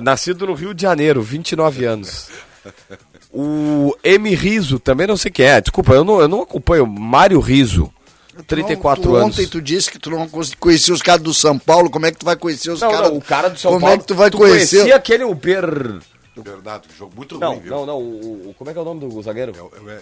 [0.00, 2.28] nascido no Rio de Janeiro, 29 anos.
[3.36, 4.32] O M.
[4.32, 5.60] Riso, também não sei quem é.
[5.60, 6.86] Desculpa, eu não, eu não acompanho.
[6.86, 7.92] Mário Riso,
[8.36, 8.44] ser.
[8.44, 9.34] 34 tu, anos.
[9.34, 10.28] Ontem tu disse que tu não
[10.60, 11.90] conhecia os caras do São Paulo.
[11.90, 13.10] Como é que tu vai conhecer os Não, caras?
[13.10, 13.96] não, o cara do São Como Paulo.
[13.96, 14.76] é que tu vai tu conhecer?
[14.76, 15.98] conhecia aquele Uber.
[16.42, 17.70] Bernardo, jogo muito Não, ruim, viu?
[17.70, 17.98] não, não.
[17.98, 19.52] O, o- como é que é o nome do zagueiro?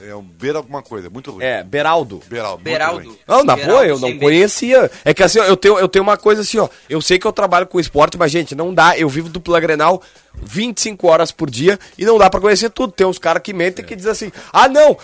[0.05, 1.45] É, é um beira alguma coisa, muito ruim.
[1.45, 2.21] É, Beraldo.
[2.29, 2.55] Beraldo.
[2.57, 3.09] muito Beraldo.
[3.09, 3.18] ruim.
[3.29, 4.90] Não, na Beraldo boa, eu não conhecia.
[5.05, 6.68] É que assim, ó, eu tenho, eu tenho uma coisa assim, ó.
[6.88, 8.97] Eu sei que eu trabalho com esporte, mas, gente, não dá.
[8.99, 10.03] Eu vivo dupla Grenal
[10.35, 12.92] 25 horas por dia e não dá pra conhecer tudo.
[12.92, 14.97] Tem uns caras que mentem que dizem assim: ah, não,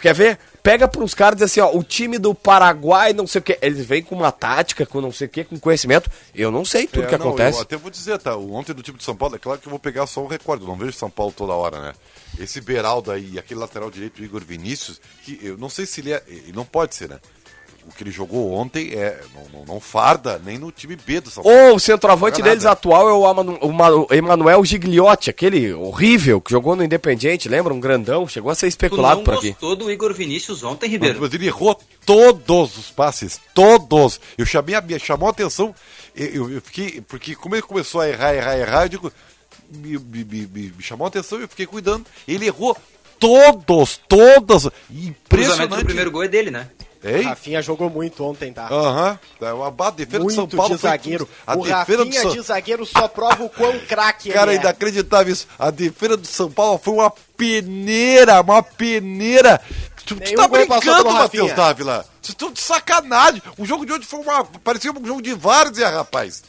[0.00, 0.38] quer ver?
[0.62, 3.58] Pega pros caras e diz assim, ó, o time do Paraguai, não sei o quê.
[3.62, 6.10] Eles vêm com uma tática, com não sei o quê, com conhecimento.
[6.34, 7.58] Eu não sei tudo É, que não, acontece.
[7.58, 8.36] Eu até vou dizer, tá?
[8.36, 10.64] Ontem do time de São Paulo, é claro que eu vou pegar só um recorde,
[10.64, 11.94] eu não vejo São Paulo toda hora, né?
[12.38, 16.22] Esse Beraldo aí, aquele lateral direito, Igor Vinícius, que eu não sei se ele é.
[16.26, 17.18] Ele não pode ser, né?
[17.88, 19.18] O que ele jogou ontem é.
[19.34, 21.58] Não, não, não farda nem no time B do São Paulo.
[21.70, 22.72] Ou o centroavante deles nada.
[22.74, 27.72] atual é o, Amanu- o o Emanuel Gigliotti, aquele horrível que jogou no Independiente, lembra?
[27.72, 29.50] Um grandão, chegou a ser especulado por aqui.
[29.52, 31.18] gostou do Igor Vinícius ontem, Ribeiro?
[31.20, 34.20] Mas ele errou todos os passes, todos.
[34.36, 35.74] Eu chamei a minha, chamou a atenção,
[36.14, 39.12] eu, eu- eu fiquei, porque como ele começou a errar, errar, errar, eu digo,
[39.70, 42.04] me, me- me- me- me chamou a atenção e eu fiquei cuidando.
[42.26, 42.76] Ele errou
[43.18, 44.66] todos, todas.
[44.66, 45.84] O cruzamento do Impressionante.
[45.84, 46.68] primeiro gol é dele, né?
[47.04, 47.22] Hein?
[47.22, 48.66] Rafinha jogou muito ontem, tá?
[48.68, 49.18] Aham.
[49.40, 49.46] É,
[49.86, 51.28] A defesa do São muito Paulo de foi- zagueiro.
[51.46, 54.54] A o defesa do Rafinha São de zagueiro só prova o quão craque Cara, é
[54.54, 54.62] ele é.
[54.64, 55.46] inacreditável isso.
[55.58, 59.60] A defesa do São Paulo foi uma peneira, uma peneira.
[60.04, 61.52] Tu, tu tá brincando, Matheus.
[61.52, 62.04] Dávila.
[62.20, 63.42] Vocês estão de sacanagem.
[63.56, 64.44] O jogo de hoje foi uma.
[64.44, 66.42] Parecia um jogo de várzea, rapaz.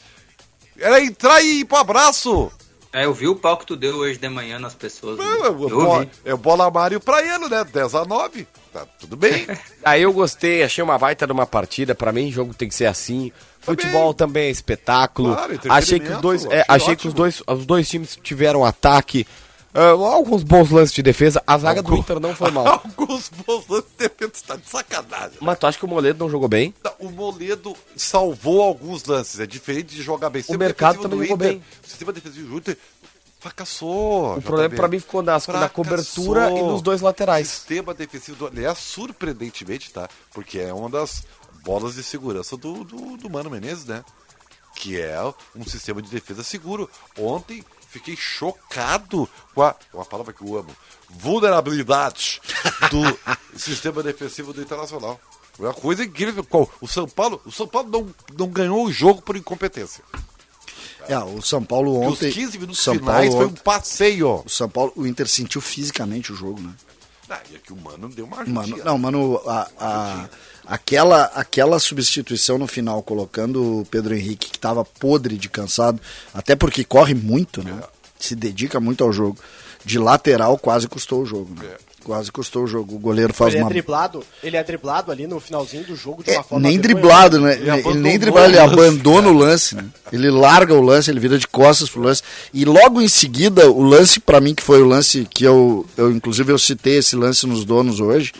[0.78, 2.50] Era entrar e ir pro abraço.
[2.92, 5.16] É, eu vi o pau que tu deu hoje de manhã nas pessoas.
[5.18, 5.24] né?
[5.24, 6.10] É, é, Eu vi.
[6.24, 7.62] é bola Mário pra ele, né?
[7.62, 8.48] 10 a 9.
[8.72, 9.46] Tá tudo bem.
[9.84, 11.94] Aí eu gostei, achei uma baita de uma partida.
[11.94, 13.32] Pra mim, jogo tem que ser assim.
[13.60, 15.34] Futebol também é espetáculo.
[15.34, 17.24] Claro, achei que os dois, é, achei achei que os ótimo.
[17.24, 19.26] dois, os dois times tiveram ataque.
[19.74, 21.42] ah, alguns bons lances de defesa.
[21.46, 22.66] A zaga do Inter não foi mal.
[22.84, 25.36] Alguns bons lances de defesa está de sacanagem.
[25.40, 26.72] Mas tu acha que o Moledo não jogou bem?
[26.82, 29.38] Não, O Moledo salvou alguns lances.
[29.40, 30.42] É diferente de jogar bem.
[30.56, 31.62] mercado defensivo também do jogou Inter- bem.
[31.84, 32.76] O sistema defensivo do Inter
[33.40, 34.36] fracassou.
[34.36, 37.48] O problema pra mim ficou nas, na cobertura e nos dois laterais.
[37.48, 40.08] sistema defensivo do aliás, surpreendentemente, tá?
[40.32, 41.24] Porque é uma das
[41.64, 44.04] bolas de segurança do, do, do Mano Menezes, né?
[44.76, 45.18] Que é
[45.56, 46.88] um sistema de defesa seguro.
[47.18, 49.74] Ontem fiquei chocado com a.
[49.92, 50.76] Uma palavra que eu amo.
[51.08, 52.40] Vulnerabilidade
[52.90, 53.02] do
[53.58, 55.18] sistema defensivo do Internacional.
[55.58, 56.46] É uma coisa incrível.
[56.80, 60.04] O São Paulo, o São Paulo não, não ganhou o jogo por incompetência.
[61.12, 62.28] É, o São Paulo ontem.
[62.28, 64.42] os 15 minutos São finais Paulo foi um passeio.
[64.44, 66.70] O São Paulo, o Inter sentiu fisicamente o jogo, né?
[67.28, 68.84] Ah, e aqui o Mano deu uma Mano, ajudinha.
[68.84, 70.28] não, mano, a, a-
[70.66, 76.00] aquela, aquela substituição no final, colocando o Pedro Henrique, que tava podre de cansado,
[76.34, 77.80] até porque corre muito, né?
[78.18, 79.38] Se dedica muito ao jogo.
[79.84, 81.76] De lateral, quase custou o jogo, né?
[82.02, 82.94] Quase custou o jogo.
[82.94, 83.70] O goleiro faz Ele é uma.
[83.70, 87.40] driblado, ele é driblado ali no finalzinho do jogo de É, uma forma nem driblado,
[87.40, 87.52] né?
[87.54, 89.84] Ele Ele, abandonou nem driblado, ele lance, abandona o lance, né?
[90.10, 92.22] Ele larga o lance, ele vira de costas pro lance.
[92.54, 96.10] E logo em seguida, o lance, pra mim, que foi o lance que eu, eu
[96.10, 98.32] inclusive, eu citei esse lance nos donos hoje,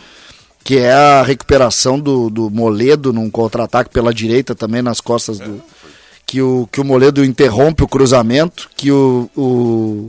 [0.63, 5.61] que é a recuperação do, do Moledo num contra-ataque pela direita também nas costas do.
[6.25, 9.29] Que o, que o Moledo interrompe o cruzamento, que o.
[9.35, 10.07] o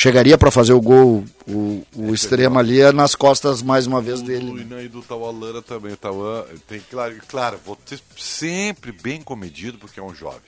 [0.00, 4.22] chegaria pra fazer o gol, o, o extremo ali, é nas costas mais uma vez
[4.22, 4.46] dele.
[4.46, 4.62] do né?
[4.62, 5.92] Inan e do Tauan Lana também.
[5.92, 10.40] O Tauan tem, claro, claro, vou ter sempre bem comedido porque é um jovem.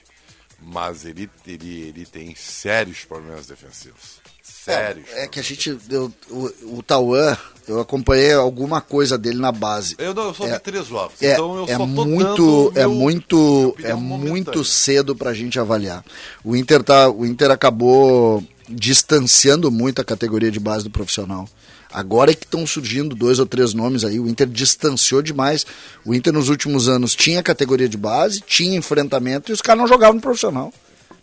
[0.65, 4.23] Mas ele, ele, ele tem sérios problemas defensivos.
[4.41, 5.05] Sérios.
[5.11, 5.77] É, é que a gente.
[5.89, 7.37] eu- o, o Tauan,
[7.67, 9.95] eu acompanhei alguma coisa dele na base.
[9.97, 11.21] Eu não, eu só É- vi três jogos.
[11.21, 14.63] É, então eu é só tô muito, dando é meu- muito, é muito momentânea.
[14.63, 16.03] cedo pra gente avaliar.
[16.45, 21.47] O Inter tá, o Inter acabou distanciando muito a categoria de base do profissional.
[21.91, 25.63] Agora é que estão surgindo dois ou três nomes aí, o Inter distanciou demais.
[26.03, 29.87] O Inter nos últimos anos tinha categoria de base, tinha enfrentamento e os caras não
[29.87, 30.73] jogavam no profissional.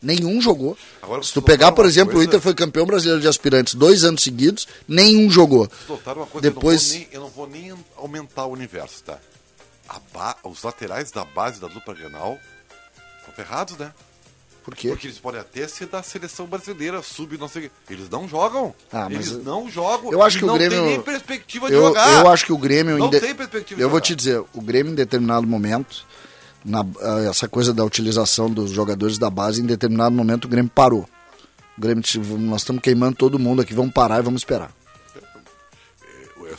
[0.00, 0.78] Nenhum jogou.
[1.02, 2.28] Agora, Se tu pegar, por exemplo, o coisa?
[2.28, 5.68] Inter foi campeão brasileiro de aspirantes dois anos seguidos, nenhum jogou.
[5.86, 9.18] Coisa, Depois- eu, não vou nem, eu não vou nem aumentar o universo, tá?
[9.88, 12.38] A ba- Os laterais da base da dupla Grenal
[13.18, 13.92] estão ferrados, né?
[14.64, 14.88] Por quê?
[14.88, 17.70] Porque eles podem até ser da seleção brasileira, sub, não sei.
[17.88, 18.74] Eles não jogam.
[18.92, 20.12] Ah, eles eu- não jogam.
[20.12, 22.20] eu acho que o não Grêmio- tem nem perspectiva de Eu, jogar.
[22.24, 22.98] eu acho que o Grêmio.
[22.98, 24.06] Não de- tem perspectiva de Eu vou jogar.
[24.06, 26.04] te dizer, o Grêmio em determinado momento,
[26.64, 30.70] na, ah, essa coisa da utilização dos jogadores da base, em determinado momento o Grêmio
[30.74, 31.08] parou.
[31.76, 34.70] O Grêmio disse, nós estamos queimando todo mundo aqui, vamos parar e vamos esperar.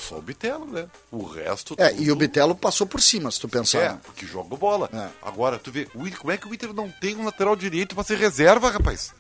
[0.02, 0.88] É só o Bitelo, né?
[1.12, 1.76] O resto.
[1.78, 3.80] É, tudo- e o Bitelo passou por cima, se tu pensar.
[3.80, 4.90] É, porque joga bola.
[4.94, 5.08] É.
[5.22, 7.94] Agora, tu vê, o Inter- como é que o Inter não tem um lateral direito
[7.96, 9.14] pra ser reserva, rapaz?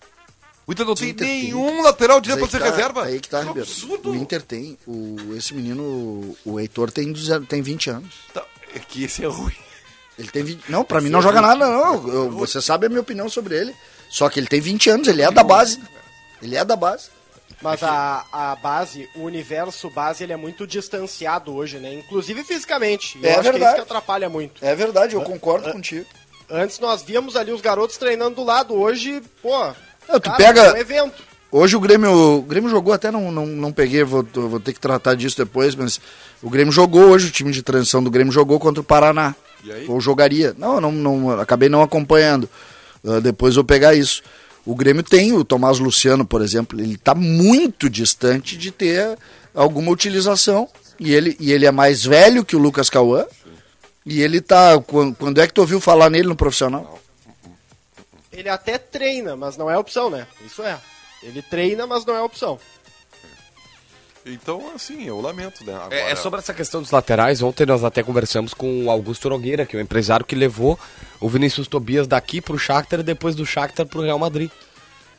[0.65, 1.43] O Inter não tem Inter tem.
[1.43, 3.03] nenhum lateral direito pra ser tá- reserva.
[3.05, 3.69] Aí que tá, é um Ribeiro.
[3.69, 4.11] absurdo.
[4.11, 7.11] O Inter tem, o, esse menino, o Heitor tem,
[7.47, 8.13] tem 20 anos.
[8.33, 9.55] Tá, É que esse é ruim.
[10.17, 10.69] Ele tem 20...
[10.69, 12.07] Não, pra mim não joga nada, não.
[12.07, 13.75] Eu- você sabe a minha opinião sobre ele.
[14.09, 15.81] Só que ele tem 20 anos, ele é da base.
[16.41, 17.09] Ele é da base.
[17.61, 21.93] Mas a, a base, o universo base, ele é muito distanciado hoje, né?
[21.93, 23.17] Inclusive fisicamente.
[23.21, 23.65] E É eu acho que é verdade.
[23.77, 24.63] isso que atrapalha muito.
[24.65, 26.05] É verdade, eu concordo contigo.
[26.49, 29.57] Antes nós víamos ali os garotos treinando do lado, hoje, pô.
[30.07, 31.23] Não, tu cara, pega- é um evento.
[31.53, 34.79] Hoje o Grêmio, o Grêmio jogou, até não, não, não peguei, vou, vou ter que
[34.79, 35.99] tratar disso depois, mas
[36.41, 39.35] o Grêmio jogou hoje, o time de transição do Grêmio jogou contra o Paraná.
[39.63, 39.85] E aí?
[39.89, 40.55] Ou jogaria.
[40.57, 42.49] Não, não, não acabei não acompanhando.
[43.05, 44.23] Ah, depois vou pegar isso.
[44.65, 49.17] O Grêmio tem o Tomás Luciano, por exemplo, ele está muito distante de ter
[49.53, 50.69] alguma utilização.
[50.99, 53.25] E ele, e ele é mais velho que o Lucas Cauã.
[54.05, 54.79] E ele tá.
[54.79, 56.99] Quando, quando é que tu ouviu falar nele no profissional?
[58.31, 60.27] Ele até treina, mas não é opção, né?
[60.45, 60.79] Isso é.
[61.23, 62.59] Ele treina, mas não é opção.
[64.25, 65.73] Então, assim, eu lamento, né?
[65.73, 67.41] Agora, É, é sobre essa questão dos laterais.
[67.41, 70.79] Ontem nós até conversamos com o Augusto Nogueira, que é o empresário que levou
[71.19, 74.51] o Vinícius Tobias daqui pro Shakhtar e depois do Shakhtar pro Real Madrid.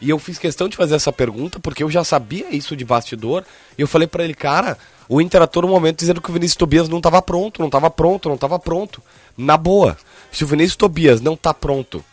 [0.01, 3.45] E eu fiz questão de fazer essa pergunta porque eu já sabia isso de bastidor.
[3.77, 4.79] E eu falei pra ele, cara,
[5.09, 7.91] o Inter a todo momento dizendo que o Vinícius Tobias não tava pronto, não tava
[7.91, 9.03] pronto, não tava pronto.
[9.37, 9.97] Na boa,
[10.31, 12.05] se o Vinícius Tobias não tá pronto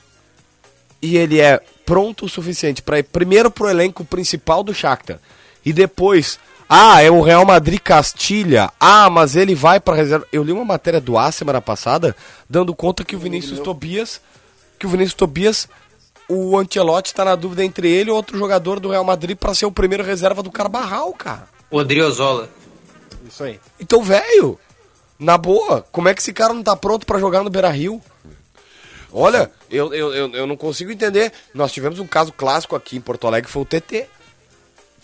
[1.02, 5.20] e ele é pronto o suficiente para ir primeiro pro elenco principal do Shakhtar
[5.66, 6.40] e depois,
[6.72, 8.72] ah, é o Real Madrid Castilha.
[8.80, 10.28] Ah, mas ele vai para reserva.
[10.32, 12.16] Eu li uma matéria do A semana passada
[12.48, 14.22] dando conta que o Vinícius Tobias,
[14.78, 15.68] que o Vinícius Tobias,
[16.28, 19.66] o Ancelotti tá na dúvida entre ele e outro jogador do Real Madrid para ser
[19.66, 21.48] o primeiro reserva do Carbarral, cara.
[21.72, 22.48] Odriozola.
[23.28, 23.60] Isso aí.
[23.80, 24.60] Então, velho,
[25.18, 28.00] na boa, como é que esse cara não tá pronto pra jogar no Beira Rio?
[29.12, 31.34] Olha, eu, eu, eu, eu não consigo entender.
[31.52, 34.08] Nós tivemos um caso clássico aqui em Porto Alegre, foi o TT.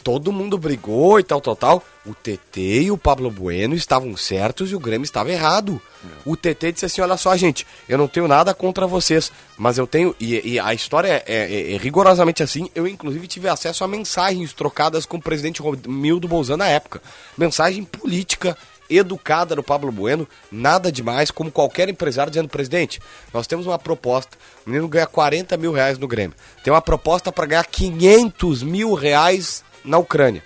[0.06, 1.84] Todo mundo brigou e tal, tal, tal.
[2.06, 5.82] O TT e o Pablo Bueno estavam certos e o Grêmio estava errado.
[6.24, 9.88] O TT disse assim: olha só, gente, eu não tenho nada contra vocês, mas eu
[9.88, 10.16] tenho.
[10.20, 12.70] E, e a história é, é- é rigorosamente assim.
[12.76, 17.02] Eu, inclusive, tive acesso a mensagens trocadas com o presidente Romildo Bolzano na época.
[17.36, 18.56] Mensagem política,
[18.88, 23.00] educada do Pablo Bueno, nada demais, como qualquer empresário dizendo, presidente,
[23.34, 24.38] nós temos uma proposta,
[24.68, 28.94] o menino ganha 40 mil reais no Grêmio, tem uma proposta para ganhar 500 mil
[28.94, 30.44] reais na Ucrânia.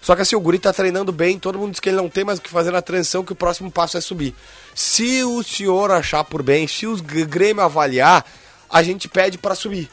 [0.00, 2.24] Só que assim, o Guri tá treinando bem, todo mundo diz que ele não tem
[2.24, 4.34] mais o que fazer na transição, que o próximo passo é subir.
[4.74, 8.24] Se o senhor achar por bem, se G- Grêmio avaliar,
[8.70, 9.90] a gente pede para subir.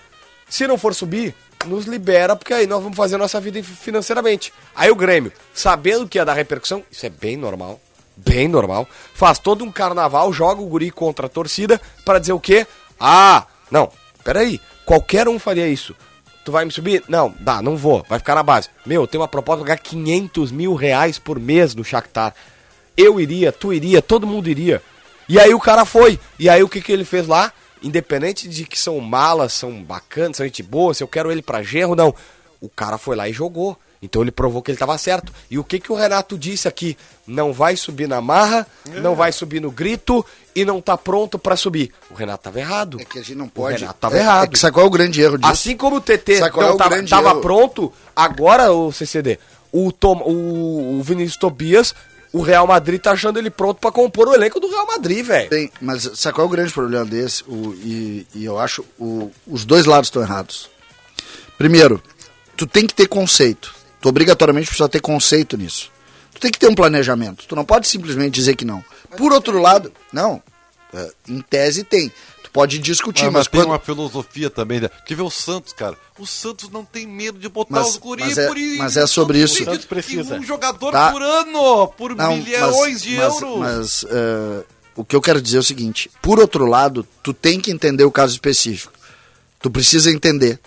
[0.47, 1.33] Se não for subir,
[1.65, 4.53] nos libera, porque aí nós vamos fazer a nossa vida financeiramente.
[4.75, 7.81] Aí o Grêmio, sabendo que ia dar repercussão, isso é bem normal,
[8.15, 12.39] bem normal, faz todo um carnaval, joga o guri contra a torcida para dizer o
[12.39, 12.67] quê?
[12.99, 13.91] Ah, não,
[14.23, 15.95] peraí, qualquer um faria isso.
[16.45, 17.03] Tu vai me subir?
[17.09, 18.69] Não, dá, não vou, vai ficar na base.
[18.85, 22.35] Meu, tem uma proposta de pagar 500 mil reais por mês no Shakhtar.
[22.95, 24.79] Eu iria, tu iria, todo mundo iria.
[25.27, 26.19] E aí o cara foi.
[26.37, 27.51] E aí o que, que ele fez lá?
[27.81, 31.63] Independente de que são malas, são bacanas, são gente boa, se eu quero ele pra
[31.63, 32.13] genro, não.
[32.61, 33.75] O cara foi lá e jogou.
[34.05, 35.33] Então ele provou que ele estava certo.
[35.49, 36.95] E o que, que o Renato disse aqui?
[37.27, 38.67] Não vai subir na marra,
[39.01, 40.23] não vai subir no grito
[40.55, 41.91] e não tá pronto pra subir.
[42.09, 43.01] O Renato tava errado.
[43.01, 43.79] É que a gente não O pode.
[43.79, 44.43] Renato tava é, errado.
[44.45, 45.51] É que sabe qual é o grande erro disso?
[45.51, 49.39] Assim como o TT não é o pronto, agora o CCD,
[49.71, 51.95] o, Tom, o, o Vinícius Tobias,
[52.31, 55.49] o Real Madrid tá achando ele pronto pra compor o elenco do Real Madrid, velho.
[55.49, 57.43] Tem, mas sabe qual é o grande problema desse?
[57.47, 60.69] O, e, e eu acho o, os dois lados estão errados.
[61.57, 62.01] Primeiro,
[62.55, 63.74] tu tem que ter conceito.
[64.05, 65.89] Tu obrigatoriamente precisa ter conceito nisso.
[66.31, 67.43] Tu tem que ter um planejamento.
[67.47, 68.85] Tu não pode simplesmente dizer que não.
[69.17, 70.43] Por outro lado, não.
[70.93, 72.09] é, Em tese tem.
[72.43, 74.79] Tu pode discutir, Ah, mas, mas tem quando, uma filosofia também.
[74.79, 74.89] Né?
[75.07, 75.97] Que vê o Santos, cara.
[76.19, 78.77] O Santos não tem medo de botar Mas- os guris mas é- por isso.
[78.77, 79.55] mas é sobre isso.
[79.55, 80.35] Tem Santos precisa.
[80.35, 81.11] Um jogador Tá.
[81.11, 83.57] por ano, por Não, milhões de mas, euros.
[83.59, 84.63] Mas eh,
[84.95, 88.03] o que eu quero dizer é o seguinte: por outro lado, tu tem que entender
[88.03, 88.93] o caso específico.
[89.65, 90.59] Tu precisa entender.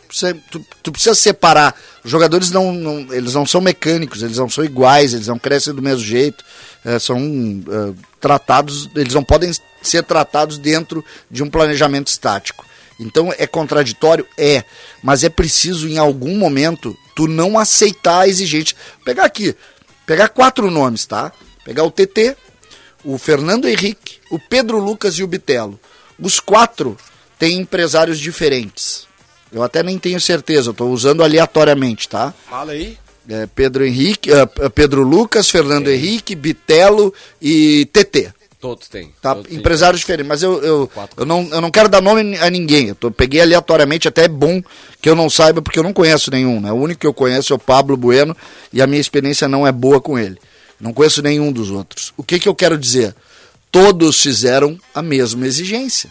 [0.51, 1.73] Tu, tu precisa separar.
[2.05, 5.73] Os jogadores não, não- eles não são mecânicos, eles não são iguais, eles não crescem
[5.73, 6.45] do mesmo jeito.
[6.85, 12.67] eh, são eh, tratados, eles não podem ser tratados dentro de um planejamento estático.
[12.99, 14.27] Então é contraditório?
[14.37, 14.65] É.
[15.01, 18.75] Mas é preciso, em algum momento, tu não aceitar a exigência.
[19.05, 19.55] Pegar aqui,
[20.07, 21.31] pegar quatro nomes, tá?
[21.65, 22.37] Pegar o TT,
[23.05, 25.79] o Fernando Henrique, o Pedro Lucas e o Bitelo.
[26.19, 26.97] Os quatro
[27.39, 29.07] têm empresários diferentes.
[29.53, 32.34] Eu até nem tenho certeza, eu tô usando aleatoriamente, tá?
[32.49, 32.99] Fala aí.
[33.28, 38.32] É, Pedro Henrique, ah, Pedro Lucas, Fernando Henrique, Bitelo e TT.
[38.61, 39.12] Todos têm.
[39.22, 39.34] Tá?
[39.34, 39.59] todos têm.
[39.59, 42.89] Empresários diferentes, mas eu, eu, eu, não, eu não quero dar nome a ninguém.
[42.89, 44.61] Eu tô- peguei aleatoriamente, até é bom
[45.01, 46.61] que eu não saiba, porque eu não conheço nenhum.
[46.61, 46.72] Né?
[46.72, 48.36] O único que eu conheço é o Pablo Bueno
[48.72, 50.36] e a minha experiência não é boa com ele.
[50.80, 52.12] Não conheço nenhum dos outros.
[52.16, 53.14] O que, que eu quero dizer?
[53.70, 56.11] Todos fizeram a mesma exigência.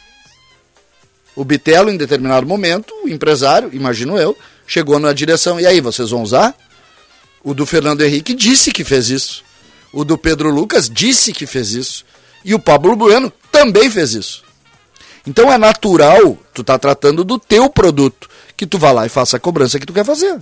[1.38, 4.36] O Bitelo, em determinado momento, o empresário, imagino eu,
[4.66, 6.58] chegou na direção, e aí, vocês vão usar?
[7.44, 9.44] O do Fernando Henrique disse que fez isso.
[9.94, 12.04] O do Pedro Lucas disse que fez isso.
[12.44, 14.44] E o Pablo Bueno também fez isso.
[15.28, 18.28] Então é natural, tu tá tratando do teu produto,
[18.58, 20.40] que tu vá lá e faça a cobrança que tu quer fazer.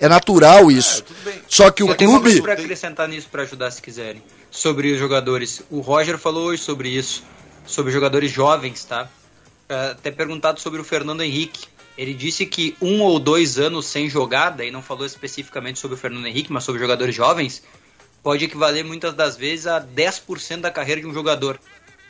[0.00, 1.04] É natural isso.
[1.46, 2.40] Só que Só o clube.
[2.40, 4.22] pra acrescentar nisso pra ajudar se quiserem.
[4.50, 5.60] Sobre os jogadores.
[5.70, 7.22] O Roger falou hoje sobre isso.
[7.66, 9.10] Sobre jogadores jovens, tá?
[9.72, 11.66] Até perguntado sobre o Fernando Henrique.
[11.96, 15.98] Ele disse que um ou dois anos sem jogar, daí não falou especificamente sobre o
[15.98, 17.62] Fernando Henrique, mas sobre jogadores jovens,
[18.22, 21.60] pode equivaler muitas das vezes a 10% da carreira de um jogador.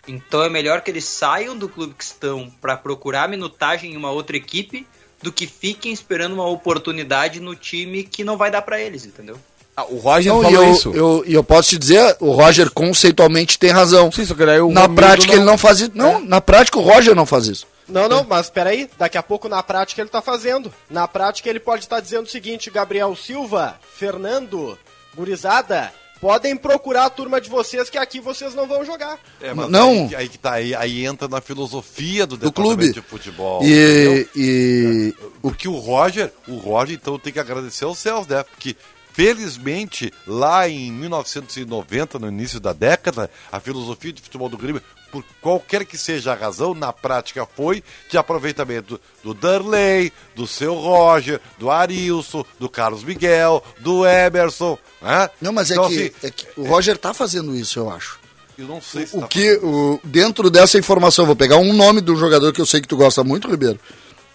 [0.07, 4.11] Então é melhor que eles saiam do clube que estão para procurar minutagem em uma
[4.11, 4.87] outra equipe
[5.23, 9.39] do que fiquem esperando uma oportunidade no time que não vai dar para eles, entendeu?
[9.77, 10.91] Ah, o Roger Não, e falou eu, isso.
[10.91, 14.13] eu, e eu posso te dizer, o Roger conceitualmente tem razão.
[14.13, 15.93] Sim, só que daí o na Romildo prática ele não faz isso.
[15.95, 17.67] Não, na prática o Roger não faz isso.
[17.89, 20.73] Não, não, mas peraí, daqui a pouco na prática ele tá fazendo.
[20.91, 24.79] Na prática ele pode estar dizendo o seguinte, Gabriel Silva, Fernando,
[25.17, 29.19] Gurizada, podem procurar a turma de vocês que aqui vocês não vão jogar.
[29.41, 30.05] É, mas Não.
[30.09, 32.93] Aí, aí que tá, aí, aí entra na filosofia do, Do clube.
[32.93, 33.61] de futebol.
[33.65, 38.43] E, e O que o Roger, o Roger então tem que agradecer aos céus, né?
[38.45, 38.77] Porque
[39.13, 45.23] felizmente lá em 1990, no início da década, a filosofia de futebol do Grêmio, por
[45.43, 51.39] qualquer que seja a razão, na prática foi de aproveitamento do Darley, do seu Roger,
[51.59, 55.29] do Arilson, do Carlos Miguel, do Emerson, né?
[55.41, 58.19] Não, mas é, Então, que, assim, é que o Roger tá fazendo isso, eu acho.
[58.57, 62.01] eu não sei se O tá que, o, dentro dessa informação, vou pegar um nome
[62.01, 63.79] do jogador que eu sei que tu gosta muito, Ribeiro,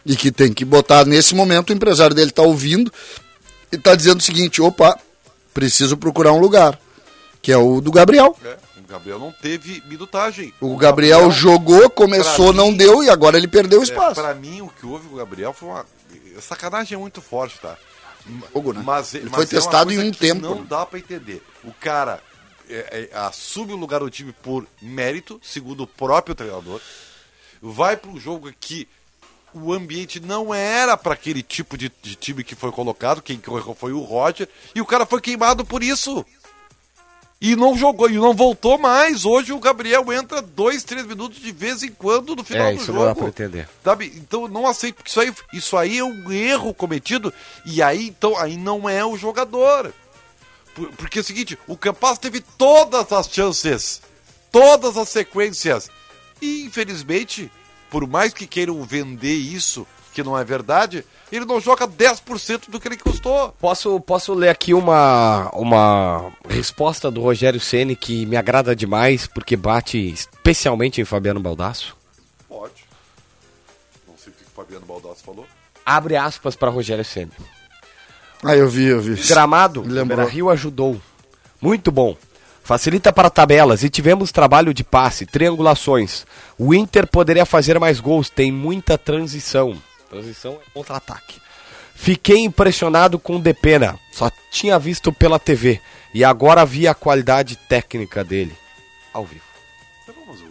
[0.05, 2.91] e que tem que botar nesse momento, o empresário dele tá ouvindo
[3.71, 4.99] e tá dizendo o seguinte: opa,
[5.53, 6.79] preciso procurar um lugar,
[7.41, 8.37] que é o do Gabriel.
[8.43, 10.53] É, o Gabriel não teve minutagem.
[10.61, 14.21] O Gabriel jogou, começou, não mim, deu e agora ele perdeu o É, espaço.
[14.21, 15.85] pra mim, o que houve com o Gabriel foi uma.
[16.39, 17.75] Sacanagem é muito forte, tá?
[18.51, 18.81] Fogo, né?
[18.83, 20.41] Mas, Ele mas foi é testado em um tempo.
[20.41, 21.41] Não dá pra entender.
[21.63, 22.21] O cara
[22.69, 26.81] é, é, assume o lugar do time por mérito, segundo o próprio treinador.
[27.61, 28.87] Vai para um jogo que
[29.53, 33.21] o ambiente não era para aquele tipo de, de time que foi colocado.
[33.21, 33.39] Quem
[33.77, 34.47] foi o Roger.
[34.75, 36.25] E o cara foi queimado por isso.
[37.39, 39.23] E não jogou, e não voltou mais.
[39.23, 42.83] Hoje o Gabriel entra dois, três minutos de vez em quando no final É, do
[42.83, 42.97] jogo.
[42.99, 43.69] não dá pra entender.
[43.83, 44.11] Sabe?
[44.15, 47.31] Então eu não aceito, porque isso aí, isso aí é um erro cometido.
[47.63, 49.93] E aí, então, aí não é o jogador.
[50.73, 54.01] Por- Porque é o seguinte, o Campas teve todas as chances,
[54.51, 55.91] todas as sequências.
[56.41, 57.51] E infelizmente,
[57.89, 62.79] por mais que queiram vender isso, que não é verdade, ele não joga 10% do
[62.79, 63.53] que ele custou.
[63.59, 69.55] Posso, posso ler aqui uma, uma resposta do Rogério Ceni que me agrada demais, porque
[69.55, 71.95] bate especialmente em Fabiano Baldasso?
[72.47, 72.85] Pode.
[74.07, 75.45] Não sei o que o Fabiano Baldassi falou.
[75.85, 77.31] Abre aspas para Rogério Ceni.
[78.43, 79.15] Ah, eu vi, eu vi.
[79.27, 79.81] Gramado.
[79.81, 80.99] Beira Rio ajudou.
[81.61, 82.15] Muito bom.
[82.67, 86.25] Facilita para tabelas e tivemos trabalho de passe, triangulações.
[86.57, 89.81] O Inter poderia fazer mais gols, tem muita transição.
[90.09, 91.39] Transição é contra-ataque.
[91.95, 95.79] Fiquei impressionado com o Depena, só tinha visto pela TV
[96.13, 98.53] e agora vi a qualidade técnica dele
[99.13, 99.46] ao vivo.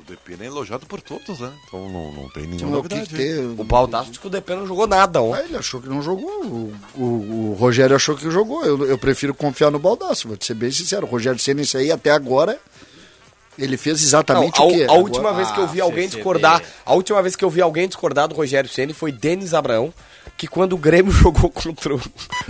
[0.09, 1.53] DP é elogiado por todos, né?
[1.67, 3.09] Então não, não tem nenhuma Não, novidade.
[3.09, 3.39] que tem?
[3.59, 5.45] O que o Depena não jogou nada Ah, ontem.
[5.45, 6.31] ele achou que não jogou.
[6.45, 8.65] O, o- o Rogério achou que jogou.
[8.65, 11.07] Eu, eu prefiro confiar no Baldaço, vou te ser bem sincero.
[11.07, 12.59] O Rogério Senna, isso aí até agora,
[13.59, 16.05] ele fez Não, exatamente a, o que a última Ah, vez que eu vi alguém
[16.05, 16.17] CCD.
[16.17, 19.93] discordar, a última vez que eu vi alguém discordar do Rogério Ceni foi Denis Abraão,
[20.37, 22.01] que quando o Grêmio jogou contra o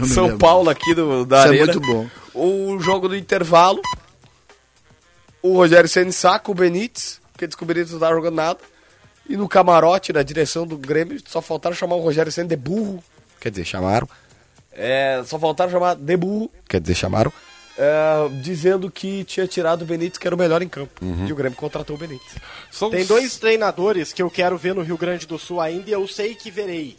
[0.07, 0.39] São lembro.
[0.39, 2.07] Paulo aqui do, da Isso é arena, muito bom.
[2.35, 3.81] o jogo do intervalo,
[5.43, 8.59] o Rogério Ceni saca o Benítez, porque descobriu que não tava jogando nada,
[9.29, 13.05] e no camarote, na direção do Grêmio, só faltaram chamar o Rogério Ceni de burro,
[13.39, 14.09] quer dizer, chamaram,
[14.73, 17.33] É, só faltaram chamar de burro, quer dizer, chamaram,
[17.79, 21.37] é, dizendo que tinha tirado o Benítez, que era o melhor em campo, e o
[21.37, 22.37] Grêmio contratou o Benítez.
[22.71, 25.93] São Tem dois treinadores que eu quero ver no Rio Grande do Sul ainda e
[25.93, 26.97] eu sei que verei.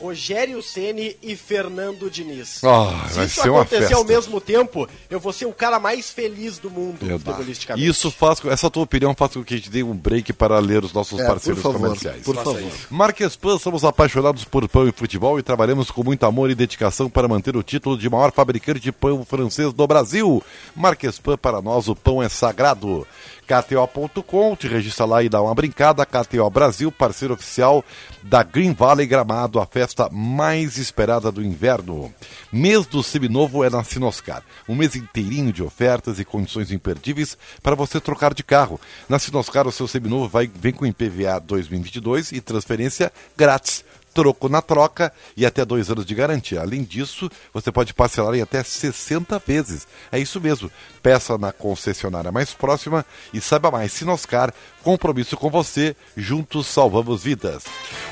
[0.00, 2.62] Rogério Ceni e Fernando Diniz.
[2.64, 5.78] Ah, Se vai isso ser uma acontecer ao mesmo tempo, eu vou ser o cara
[5.78, 7.86] mais feliz do mundo futebolisticamente.
[7.88, 10.58] Isso faz com, essa tua opinião faz com que a gente dê um break para
[10.58, 12.22] ler os nossos É, parceiros por favor, comerciais.
[12.22, 12.72] por favor.
[12.90, 17.08] Marques Pan, somos apaixonados por pão e futebol e trabalhamos com muito amor e dedicação
[17.08, 20.42] para manter o título de maior fabricante de pão francês do Brasil.
[20.74, 23.06] Marques Pan, para nós o pão é sagrado.
[23.44, 26.04] KTO.com, te registra lá e dá uma brincada.
[26.04, 27.84] KTO Brasil, parceiro oficial
[28.22, 32.12] da Green Valley Gramado, a festa mais esperada do inverno.
[32.50, 34.42] Mês do seminovo é na Sinoscar.
[34.68, 38.80] Um mês inteirinho de ofertas e condições imperdíveis para você trocar de carro.
[39.08, 43.84] Na Sinoscar, o seu seminovo vai, vem com IPVA 2022 e transferência grátis
[44.14, 46.60] troco na troca e até dois anos de garantia.
[46.60, 49.86] Além disso, você pode parcelar em até 60 vezes.
[50.12, 50.70] É isso mesmo.
[51.02, 53.92] Peça na concessionária mais próxima e saiba mais.
[53.92, 57.64] Sinoscar, compromisso com você, juntos salvamos vidas.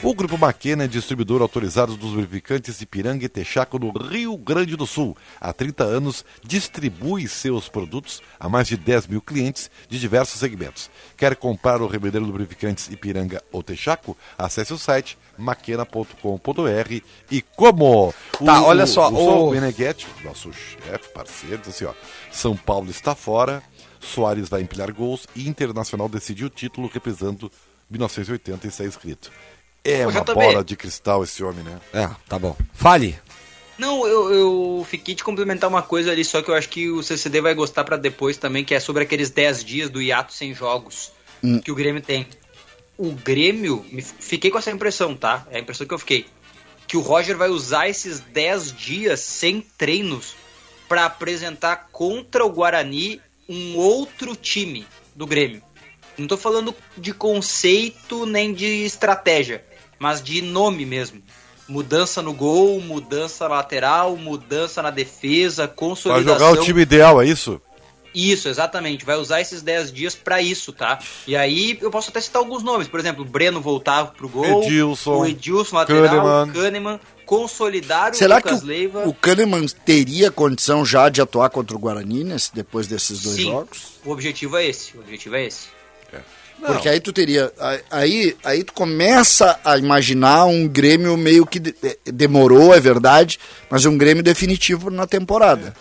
[0.03, 4.87] O Grupo Maquena é distribuidor autorizado dos lubrificantes Ipiranga e Texaco no Rio Grande do
[4.87, 5.17] Sul.
[5.41, 10.91] Há 30 anos, distribui seus produtos a mais de 10 mil clientes de diversos segmentos.
[11.17, 14.17] Quer comprar o remedeiro lubrificantes Ipiranga ou Texaco?
[14.37, 18.15] Acesse o site maquena.com.br e como?
[18.45, 21.93] Tá, olha só, o, o- o nosso chefe, parceiro, diz assim, ó,
[22.31, 23.63] São Paulo está fora,
[24.01, 27.51] Soares vai empilhar gols e Internacional decidiu o título representando
[27.91, 29.31] 1980 e está escrito.
[29.85, 30.35] É Ô, uma JB.
[30.35, 31.81] bola de cristal esse homem, né?
[31.93, 32.57] É, tá bom.
[32.73, 33.19] Fale.
[33.79, 37.03] Não, eu, eu fiquei de complementar uma coisa ali, só que eu acho que o
[37.03, 40.55] CCD vai gostar pra depois também, que é sobre aqueles 10 dias do hiato sem
[40.55, 41.11] jogos
[41.45, 41.59] Hum.
[41.61, 42.25] que o Grêmio tem.
[43.09, 45.47] O Grêmio, me- fiquei com essa impressão, tá?
[45.51, 46.27] É a impressão que eu fiquei.
[46.87, 50.35] Que o Roger vai usar esses 10 dias sem treinos
[50.89, 55.63] para apresentar contra o Guarani um outro time do Grêmio.
[56.17, 59.65] Não tô falando de conceito nem de estratégia,
[59.99, 61.23] mas de nome mesmo.
[61.69, 66.39] Mudança no gol, mudança na lateral, mudança na defesa, Vai consolidação.
[66.51, 67.61] jogar o time ideal, é isso?
[68.15, 69.05] Isso, exatamente.
[69.05, 70.99] Vai usar esses 10 dias pra isso, tá?
[71.27, 72.87] E aí eu posso até citar alguns nomes.
[72.89, 74.63] Por exemplo, o Breno voltava pro gol.
[74.65, 76.03] Edilson, O Edilson lateral.
[76.09, 76.45] Kahneman.
[76.51, 77.01] O Kahneman.
[77.25, 79.09] Consolidar o Será que Lucas o, Leiva.
[79.09, 83.45] o Kahneman teria condição já de atuar contra o Guarani nesse- depois desses dois Sim.
[83.45, 83.79] jogos?
[84.05, 84.95] O objetivo é esse.
[84.97, 85.69] O objetivo é esse.
[86.65, 87.51] Porque aí tu teria.
[87.91, 93.39] Aí, aí tu começa a imaginar um Grêmio meio que de- demorou, é verdade,
[93.69, 95.75] mas um Grêmio definitivo na temporada.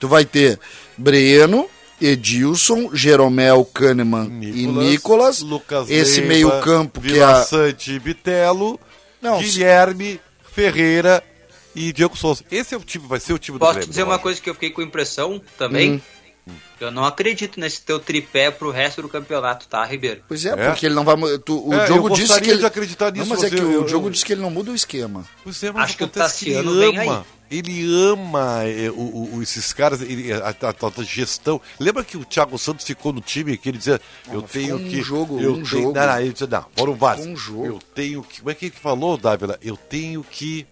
[0.00, 0.58] Tu vai ter
[0.96, 1.68] Breno,
[2.00, 5.40] Edilson, Jeromel, Kahneman e Nicolas.
[5.40, 7.22] Lucas esse Leiva, meio-campo que é.
[7.22, 8.78] A- Sante e Bitelo,
[9.22, 10.20] Não, Guilherme,
[10.52, 11.22] Ferreira
[11.74, 12.44] e Diego Souza.
[12.50, 13.86] Esse é o time, vai ser o time do Posso Grêmio.
[13.86, 14.22] te dizer uma Roger.
[14.22, 16.00] coisa que eu fiquei com impressão também?
[16.78, 20.20] Eu não acredito nesse teu tripé pro resto do campeonato, tá, Ribeiro?
[20.28, 20.68] Pois é, É?
[20.68, 21.16] porque ele não vai.
[21.38, 22.58] Tu, o É, jogo eu disse que ele.
[22.58, 24.50] de acreditar nisso, Não, mas é que o eu- jogo eu- disse que ele não
[24.50, 25.24] muda o esquema.
[25.42, 27.18] Pois é, mas Acho que o Tassiano vem ama.
[27.20, 27.24] aí.
[27.56, 31.60] Ele ama é, o- o- esses caras, ele- a, a- a gestão.
[31.78, 34.00] Lembra que o Thiago Santos ficou no time que ele dizia:
[34.32, 35.02] Eu mas tenho um que.
[35.02, 35.92] jogo, eu um tenho, jogo.
[35.94, 37.24] Não, não, ele dizia: Não, bora o Vasco.
[37.26, 37.66] Um jogo.
[37.66, 38.38] Eu tenho que.
[38.40, 39.58] Como é que ele falou, Dávila?
[39.62, 40.66] Eu tenho que.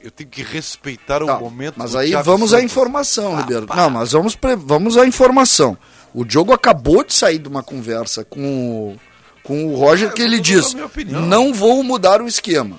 [0.00, 2.70] Eu tenho que respeitar o Tá, momento mas aí vamos à Santos.
[2.72, 3.66] informação, Ah, Ribeiro.
[3.66, 3.74] pá.
[3.76, 5.76] Não, mas vamos, vamos à informação.
[6.14, 8.40] O Diogo acabou de sair de uma conversa com
[8.92, 8.96] o,
[9.42, 10.74] com o Roger Ah, que ele diz:
[11.06, 12.78] não vou mudar o esquema.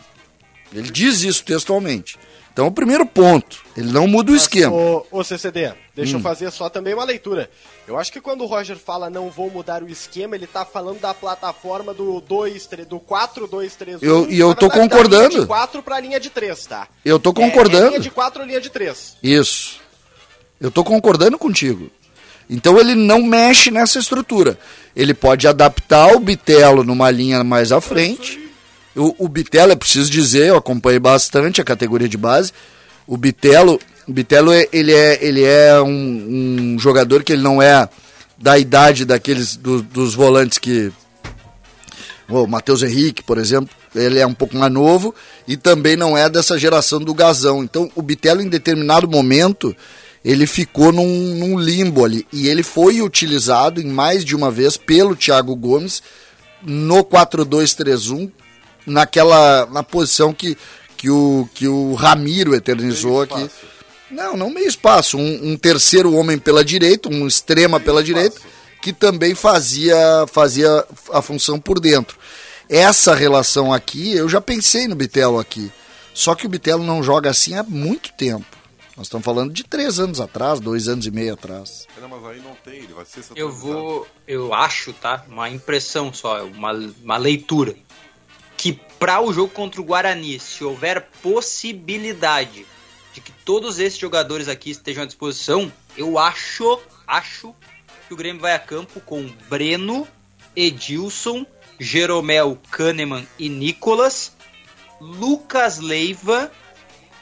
[0.73, 2.17] Ele diz isso textualmente.
[2.57, 4.75] Então, o primeiro ponto, ele não muda o esquema.
[4.75, 6.17] Ô, ô CCD, deixa Hum.
[6.17, 7.51] eu fazer só também uma leitura.
[7.87, 10.99] Eu acho que quando o Roger fala não vou mudar o esquema, ele tá falando
[10.99, 14.03] da plataforma do 2, 3, do 4, 2, 3, 1.
[14.03, 15.29] Eu- e eu tô verdade, da concordando.
[15.29, 16.87] linha de 4 pra linha de 3, tá?
[17.05, 17.87] Eu tô É- É, concordando.
[17.89, 19.15] linha de 4 linha de 3.
[19.21, 19.79] Isso.
[20.59, 21.91] Eu tô concordando contigo.
[22.49, 24.57] Então ele não mexe nessa estrutura.
[24.95, 28.46] Ele pode adaptar o Bitelo numa linha mais à frente.
[28.97, 32.51] O, o Bitelo, é preciso dizer, eu acompanhei bastante a categoria de base.
[33.05, 37.61] O Bitelo, o Bitelo é, ele é, ele é um, um jogador que ele não
[37.61, 37.87] é
[38.37, 40.91] da idade daqueles do- dos volantes que
[42.29, 45.15] o Matheus Henrique, por exemplo, ele é um pouco mais novo
[45.47, 47.63] e também não é dessa geração do Gazão.
[47.63, 49.75] Então, o Bitelo, em determinado momento,
[50.25, 52.27] ele ficou num, num limbo ali.
[52.33, 56.03] E ele foi utilizado em mais de uma vez pelo Thiago Gomes
[56.61, 58.29] no 4-2-3-1,
[58.87, 60.57] naquela na posição que,
[60.95, 63.41] que, o, que o Ramiro eternizou Meio aqui.
[63.43, 63.77] espaço.
[64.09, 65.17] Não, não meio espaço.
[65.17, 68.39] Um, um terceiro homem pela direita, um extrema pela direita,
[68.81, 69.97] que também fazia,
[70.31, 72.17] fazia a função por dentro.
[72.69, 75.71] Essa relação aqui, eu já pensei no Bitelo aqui.
[76.13, 78.45] Só que o Bitelo não joga assim há muito tempo.
[78.95, 81.85] Nós estamos falando de três anos atrás, dois anos e meio atrás.
[82.01, 84.07] Não, mas aí não tem, ele vai ser Eu vou.
[84.27, 85.23] Eu acho, tá?
[85.29, 86.71] Uma impressão só, uma,
[87.03, 87.75] uma leitura.
[88.99, 92.65] Para o jogo contra o Guarani, se houver possibilidade
[93.13, 97.55] de que todos esses jogadores aqui estejam à disposição, eu acho, acho
[98.07, 100.07] que o Grêmio vai a campo com Breno,
[100.55, 101.45] Edilson,
[101.79, 104.35] Jeromel, Kahneman e Nicolas,
[104.99, 106.51] Lucas Leiva,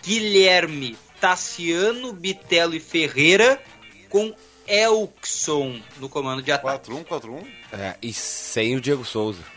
[0.04, 3.62] Guilherme, Tassiano, Bitelo e Ferreira,
[4.10, 4.34] com
[4.68, 6.90] Elkson no comando de ataque.
[6.90, 7.48] 4-1, 4-1.
[7.74, 9.55] É, e sem o Diego Souza.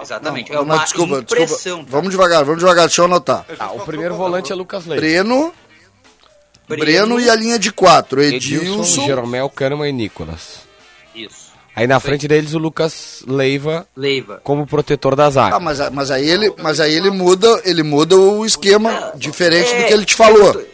[0.00, 0.50] Exatamente.
[0.52, 1.56] Não, é uma não, desculpa, impressão.
[1.78, 1.90] desculpa.
[1.90, 3.44] Vamos devagar, vamos devagar, deixa eu anotar.
[3.58, 5.00] Ah, o primeiro volante é Lucas Leite.
[5.00, 5.52] Breno,
[6.68, 8.22] Breno, e a linha de quatro.
[8.22, 9.04] Edilson, Edilson.
[9.06, 10.60] Jeromel, Kahneman e Nicolas.
[11.14, 11.52] Isso.
[11.76, 14.40] Aí na frente deles o Lucas Leiva Leiva.
[14.44, 15.56] como protetor da zaga.
[15.56, 19.74] Ah, mas, a- mas aí ele, mas aí ele muda, ele muda o esquema diferente
[19.74, 20.64] do É, que ele te falou.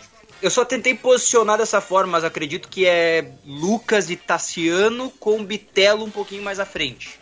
[0.43, 6.05] Eu só tentei posicionar dessa forma, mas acredito que é Lucas e Tassiano com Bitelo
[6.05, 7.19] um pouquinho mais à frente.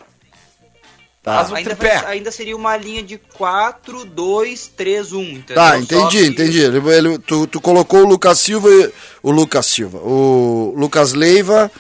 [1.37, 1.99] Faz o ainda, tripé.
[2.03, 5.23] vai- ainda seria uma linha de 4, 2, 3, 1.
[5.23, 5.55] Entendeu?
[5.57, 6.61] Tá, entendi, que- entendi.
[6.61, 8.91] Ele, ele- tu, tu colocou o Lucas Silva e
[9.23, 11.71] o Lucas Silva, o Lucas Leiva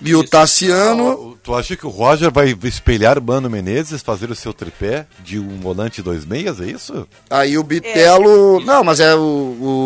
[0.00, 1.10] e o Tassiano.
[1.32, 5.38] O- Tu acha que o Roger vai espelhar Mano Menezes, fazer o seu tripé de
[5.38, 7.06] um volante dois meias, é isso?
[7.30, 8.58] Aí o Bitelo.
[8.64, 9.20] não, mas é o,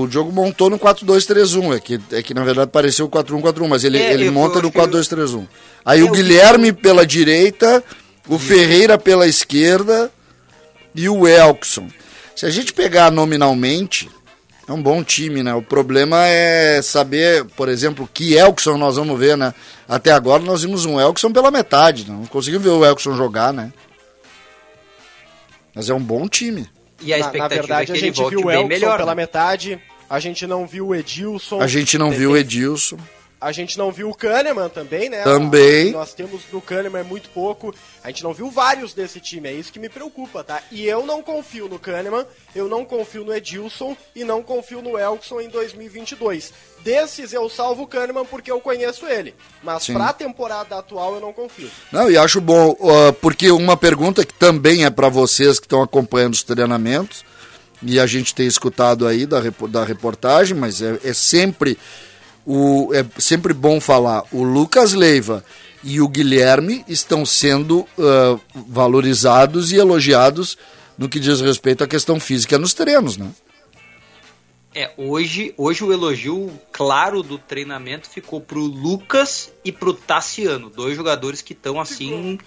[0.04, 1.74] o Diogo montou no 4-2-3-1.
[1.76, 4.68] É que, é que na verdade pareceu o 4-1-4-1, mas ele, É, ele monta no
[4.68, 5.46] acho que eu- 4-2-3-1.
[5.84, 7.84] Aí É, o o Guilherme pela direita,
[8.28, 10.10] o Ferreira pela esquerda
[10.94, 11.88] e o Elkson.
[12.36, 14.10] Se a gente pegar nominalmente,
[14.66, 15.52] é um bom time, né?
[15.54, 19.52] O problema é saber, por exemplo, que Elkson nós vamos ver, né?
[19.88, 23.72] Até agora nós vimos um Elkson pela metade, não conseguimos ver o Elkson jogar, né?
[25.74, 26.68] Mas é um bom time.
[27.00, 28.96] E a Na, na expectativa verdade, é a que ele gente viu o Elkson melhor.
[28.96, 29.22] pela né?
[29.22, 31.60] metade, a gente não viu o Edilson.
[31.60, 32.96] A gente não viu o Edilson.
[33.40, 35.22] A gente não viu o Kahneman também, né?
[35.22, 35.92] Também.
[35.92, 37.74] Nós temos no Kahneman muito pouco.
[38.04, 40.62] A gente não viu vários desse time, é isso que me preocupa, tá?
[40.70, 44.98] E eu não confio no Kahneman, eu não confio no Edilson e não confio no
[44.98, 46.52] Elkson em 2022.
[46.84, 49.34] Desses eu salvo o Kahneman porque eu conheço ele.
[49.62, 49.94] Mas Sim.
[49.94, 51.70] pra temporada atual eu não confio.
[51.90, 52.76] Não, e acho bom,
[53.22, 57.24] porque uma pergunta que também é para vocês que estão acompanhando os treinamentos,
[57.82, 61.78] e a gente tem escutado aí da, da reportagem, mas é, é sempre
[62.50, 64.24] o, é sempre bom falar.
[64.32, 65.44] O Lucas Leiva
[65.84, 70.58] e o Guilherme estão sendo ah, valorizados e elogiados
[70.98, 73.30] no que diz respeito à questão física nos treinos, né?
[74.74, 80.96] É, hoje, hoje o elogio claro do treinamento ficou pro Lucas e pro Tassiano, dois
[80.96, 82.38] jogadores que estão assim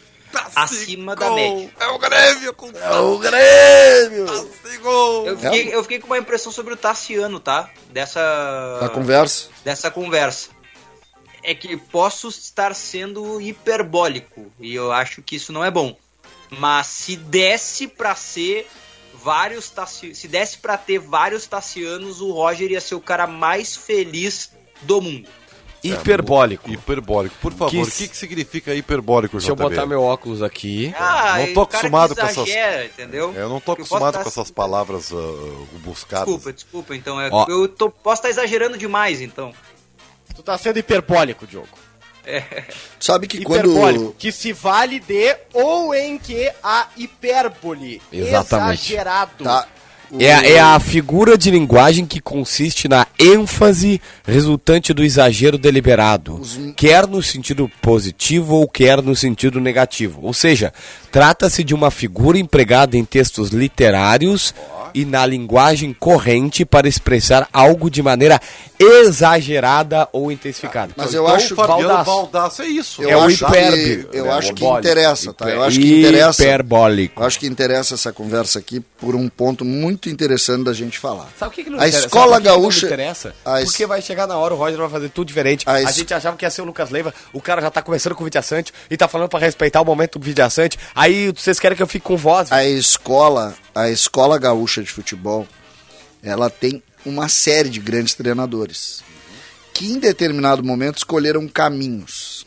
[0.56, 1.72] acima da média.
[1.80, 4.26] É o Grêmio com É o Grêmio!
[5.26, 7.70] Eu fiquei, eu fiquei com uma impressão sobre o Tassiano, tá?
[7.90, 9.48] Dessa Da conversa.
[9.64, 10.50] dessa conversa.
[11.44, 15.96] É que posso estar sendo hiperbólico e eu acho que isso não é bom.
[16.50, 18.68] Mas se desse pra ser
[19.14, 20.14] vários Tassi...
[20.16, 25.02] se desse pra ter vários Tassianos, o Roger ia ser o cara mais feliz do
[25.02, 25.28] mundo.
[25.84, 26.70] Hiperbólico.
[26.72, 27.36] Hiperbólico.
[27.42, 30.94] Por favor, Que o que, que significa hiperbólico, Deixa eu botar meu óculos aqui.
[30.98, 33.34] Ah, não tô acostumado que com essas- exagera, entendeu?
[33.34, 35.16] Eu não tô acostumado com essas palavras ah,
[35.84, 36.26] buscadas.
[36.26, 37.20] Desculpa, desculpa, então.
[37.20, 39.54] É, eu tô, posso estar exagerando demais, então.
[40.36, 41.68] Tu tá sendo hiperbólico, Diogo.
[43.00, 44.16] Sabe que Hiperbólico, quando.
[44.18, 48.02] que se vale de ou em que a hipérbole.
[48.12, 48.80] Exatamente.
[48.94, 49.44] Exagerado.
[49.44, 49.68] Tá,
[50.20, 56.42] É, a- é a figura de linguagem que consiste na ênfase resultante do exagero deliberado,
[56.76, 60.20] quer no sentido positivo ou quer no sentido negativo.
[60.24, 60.74] Ou seja,
[61.12, 64.54] trata-se de uma figura empregada em textos literários
[64.96, 68.40] e na linguagem corrente para expressar algo de maneira
[68.80, 70.94] exagerada ou intensificada.
[70.96, 72.06] Mas eu então, acho o Fabiano Baldaço.
[72.12, 73.02] Baldaço é isso.
[73.04, 74.04] Eu É o acho hipérbole.
[74.12, 75.50] que, eu É, acho que interessa, tá?
[75.50, 76.44] Eu acho que interessa.
[76.44, 77.22] Hiperbólico.
[77.22, 81.30] Eu acho que interessa essa conversa aqui por um ponto muito interessante da gente falar.
[81.38, 82.06] Sabe o que, que não A interessa?
[82.08, 83.36] escola Sabe que que gaúcha- me interessa?
[83.66, 85.64] Porque vai chegar na hora, o Roger vai fazer tudo diferente.
[85.68, 88.22] A gente achava que ia ser o Lucas Leiva, o cara já tá começando com
[88.22, 90.78] o Vidia Sante e tá falando pra respeitar o momento do Vidia Sante.
[90.96, 92.52] Aí vocês querem que eu fique com voz?
[92.52, 95.48] A escola, a escola gaúcha de futebol,
[96.22, 99.04] ela tem uma série de grandes treinadores
[99.74, 102.46] que em determinado momento escolheram caminhos.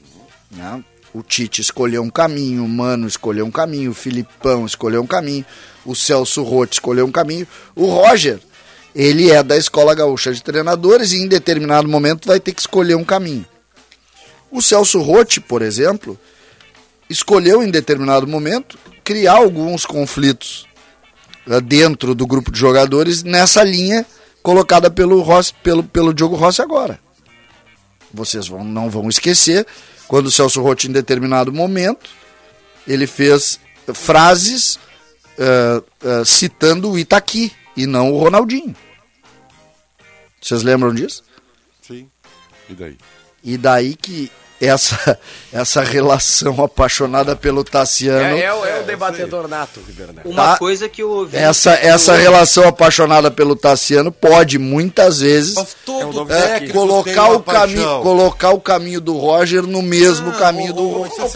[0.50, 0.82] né?
[1.12, 5.44] O Tite escolheu um caminho, o Mano escolheu um caminho, o Filipão escolheu um caminho,
[5.86, 8.40] o Celso Rotti escolheu um caminho, o Roger,
[8.94, 12.96] ele é da escola gaúcha de treinadores e em determinado momento vai ter que escolher
[12.96, 13.46] um caminho.
[14.50, 16.18] O Celso Rotti, por exemplo,
[17.08, 20.66] escolheu em determinado momento criar alguns conflitos
[21.48, 24.04] eh, dentro do grupo de jogadores nessa linha
[24.42, 26.98] colocada pelo Rossi, pelo, pelo Diogo Rossi agora.
[28.12, 29.66] Vocês vão, não vão esquecer
[30.08, 32.08] quando o Celso Rotti em determinado momento
[32.86, 33.60] ele fez
[33.92, 34.78] frases
[35.38, 38.74] eh, eh, citando o Itaqui e não o Ronaldinho.
[40.40, 41.24] Vocês lembram disso?
[41.82, 42.08] Sim.
[42.68, 42.98] E daí?
[43.42, 44.30] E daí que
[44.60, 45.18] essa,
[45.52, 48.36] essa relação apaixonada pelo Tassiano.
[48.36, 50.28] É, é, o- é o debatedor nato, Ribeiro Neto.
[50.28, 50.58] Uma Tá.
[50.58, 51.36] coisa que eu ouvi.
[51.36, 58.00] Essa, essa relação apaixonada pelo Tassiano pode muitas vezes todo é, técnico colocar, o caminho,
[58.02, 61.24] colocar o caminho do Roger no mesmo Ah, caminho ô, do Roger.
[61.24, 61.28] um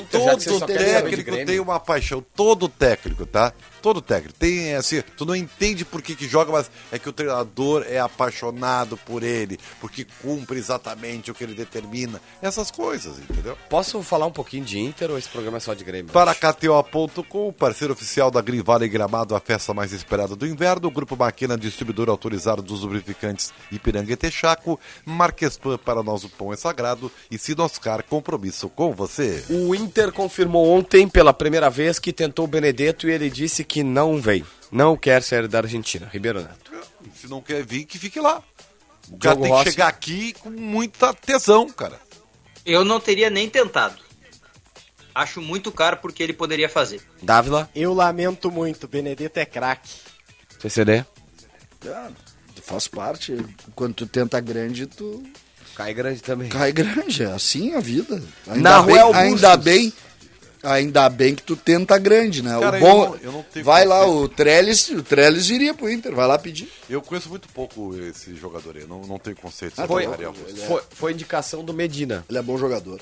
[0.00, 2.24] todo técnico tem uma paixão.
[2.34, 3.52] Todo técnico, tá?
[3.84, 4.38] Todo técnico.
[4.38, 7.98] Tem assim, tu não entende por que, que joga, mas é que o treinador é
[7.98, 12.18] apaixonado por ele, porque cumpre exatamente o que ele determina.
[12.40, 13.58] Essas coisas, entendeu?
[13.68, 16.10] Posso falar um pouquinho de Inter ou esse programa é só de Grêmio?
[16.10, 20.88] Para KTO.com, parceiro oficial da Green Valley Gramado, a festa mais esperada do inverno.
[20.88, 24.80] O Grupo Maquina, distribuidor autorizado dos lubrificantes Ipiranga e Texaco.
[25.04, 27.12] Marquespan, para nós o pão é sagrado.
[27.30, 29.44] E Sinoscar, compromisso com você.
[29.50, 33.73] O Inter confirmou ontem pela primeira vez que tentou o Benedetto e ele disse que
[33.82, 34.44] não vem.
[34.70, 36.08] Não quer sair da Argentina.
[36.12, 36.72] Ribeiro Neto.
[37.14, 38.42] Se não quer vir, que fique lá.
[39.10, 39.64] O cara Diogo tem Rossi.
[39.64, 42.00] que chegar aqui com muita tesão, cara.
[42.64, 44.02] Eu não teria nem tentado.
[45.14, 47.00] Acho muito caro porque ele poderia fazer.
[47.22, 49.90] Dávila, Eu lamento muito, Benedetto é craque.
[50.60, 51.04] CCD.
[51.86, 52.08] Ah,
[52.62, 53.36] faz parte.
[53.74, 55.22] Quando tu tenta grande, tu
[55.76, 56.48] Cai grande também.
[56.48, 57.22] cai grande.
[57.22, 58.22] É assim a vida.
[58.48, 59.64] Ainda Na bem, Ruel ainda Bustos.
[59.64, 59.92] bem,
[60.64, 62.58] ainda bem que tu tenta grande, né?
[62.58, 65.74] Cara, o bom, eu não- eu não tenho vai lá o Trellis, o Trellis iria
[65.74, 66.68] pro Inter, vai lá pedir.
[66.88, 68.86] Eu conheço muito pouco esse jogador aí.
[68.86, 70.62] Não, não tenho conceito Foi, Ariel Bustos.
[70.64, 72.24] foi, foi indicação do Medina.
[72.28, 73.00] Ele é bom jogador.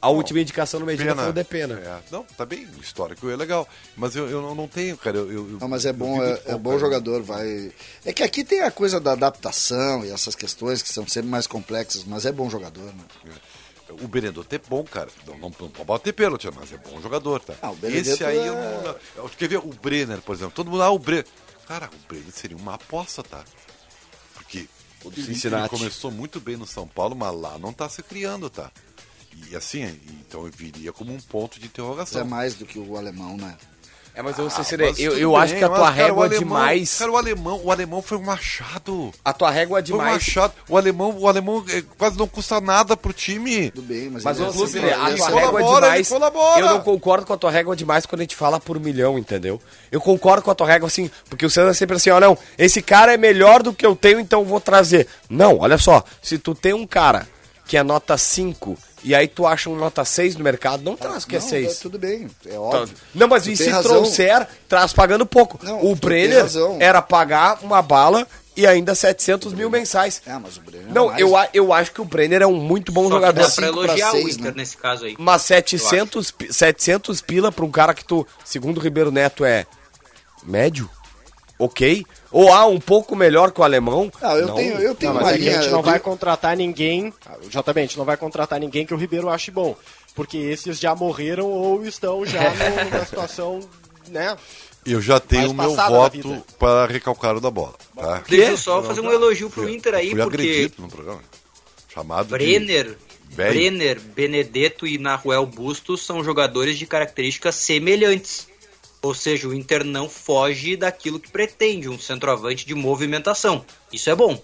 [0.00, 1.74] A última indicação no Medina foi o Depena.
[1.78, 1.98] É.
[2.10, 3.68] Não, tá bem, o histórico é legal.
[3.96, 5.16] Mas eu, eu não- tenho, cara.
[5.18, 6.80] Eu, eu- Não, mas é bom, é, é pouco, bom cara.
[6.80, 7.70] jogador, vai.
[8.04, 11.46] É que aqui tem a coisa da adaptação e essas questões que são sempre mais
[11.46, 13.32] complexas, mas é bom jogador, né?
[14.00, 15.08] O Benedetto é bom, cara.
[15.26, 17.54] Não, não, não pode bater pênalti, mas é bom jogador, tá?
[17.62, 18.54] Ah, Esse aí é- eu
[19.22, 19.28] não.
[19.28, 20.52] Quer ver o Brenner, por exemplo?
[20.54, 21.26] Todo mundo, ah, o Brenner.
[21.66, 23.44] Cara, o Brenner seria uma aposta, tá?
[24.34, 24.68] Porque
[25.04, 28.48] o do Cincinnati começou muito bem no São Paulo, mas lá não tá se criando,
[28.50, 28.70] tá?
[29.50, 29.82] E assim,
[30.20, 32.20] então viria como um ponto de interrogação.
[32.20, 33.56] é mais do que o alemão, né?
[34.14, 36.22] É, mas eu, Ah, mas eu, eu acho que a mas, tua cara, régua o
[36.24, 36.98] é alemão- demais.
[36.98, 39.10] Cara, o alemão, o alemão foi um machado.
[39.24, 40.12] A tua régua é Foi um demais.
[40.14, 40.52] machado.
[40.68, 43.70] O alemão, o alemão eh, quase não custa nada pro time.
[43.70, 45.64] Tudo bem, mas, Mas, ele ô, é Cecília, sempre- a ele é tua régua é
[45.64, 46.10] demais.
[46.10, 46.60] ele colabora.
[46.60, 49.58] Eu não concordo com a tua régua demais quando a gente fala por milhão, entendeu?
[49.90, 52.36] Eu concordo com a tua régua assim, porque o César é sempre assim, ó, não,
[52.58, 55.06] esse cara é melhor do que eu tenho, então eu vou trazer.
[55.30, 57.26] Não, olha só, se tu tem um cara
[57.66, 61.24] que é nota 5 e aí tu acha um nota 6 no mercado, não traz
[61.24, 61.78] que é Não, 6.
[61.78, 62.94] Tudo bem, é óbvio.
[63.14, 63.92] Não, mas Tu e se razão.
[63.92, 65.58] trouxer, traz pagando pouco.
[65.62, 66.44] Não, o Brenner
[66.80, 68.26] era pagar uma bala
[68.56, 70.20] e ainda 700 mil mensais.
[70.26, 72.54] É, mas o Brenner é Não, mais- eu, eu acho que o Brenner é um
[72.56, 73.32] muito bom Só jogador.
[73.40, 74.52] dá pra cinco pra elogiar seis, o Inter né?
[74.56, 75.16] nesse caso aí.
[75.18, 79.66] Mas 700, pi- 700 pila pra um cara que tu, segundo o Ribeiro Neto, é
[80.44, 80.88] médio?
[81.64, 82.04] Ok?
[82.30, 84.10] Ou ah, um pouco melhor que o alemão?
[84.20, 86.04] Não, eu tenho, eu tenho Não, mas uma é a gente eu não vai tenho-
[86.04, 87.12] contratar ninguém,
[87.48, 89.76] JB, a gente não vai contratar ninguém que o Ribeiro ache bom.
[90.14, 93.60] Porque esses já morreram ou estão já no- numa situação,
[94.08, 94.36] né?
[94.84, 97.74] Eu já tenho o meu voto para recalcar o da bola.
[97.94, 98.22] Tá?
[98.28, 101.20] Deixa eu só fazer um elogio pro Inter aí, Fui porque agredido no programa.
[101.88, 102.96] Chamado Brenner,
[103.28, 103.36] de.
[103.36, 108.48] Brenner, Benedetto e Naruel Bustos são jogadores de características semelhantes.
[109.02, 113.64] Ou seja, o Inter não foge daquilo que pretende, um centroavante de movimentação.
[113.92, 114.40] Isso é bom.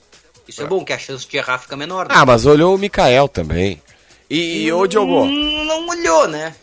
[0.48, 2.08] Isso é, bom, que a chance de errar fica menor.
[2.08, 2.14] né?
[2.16, 3.80] Ah, mas olhou o Mikael também.
[4.28, 5.22] E, e ô, Diogo?
[5.24, 6.54] Hum, Não olhou, né?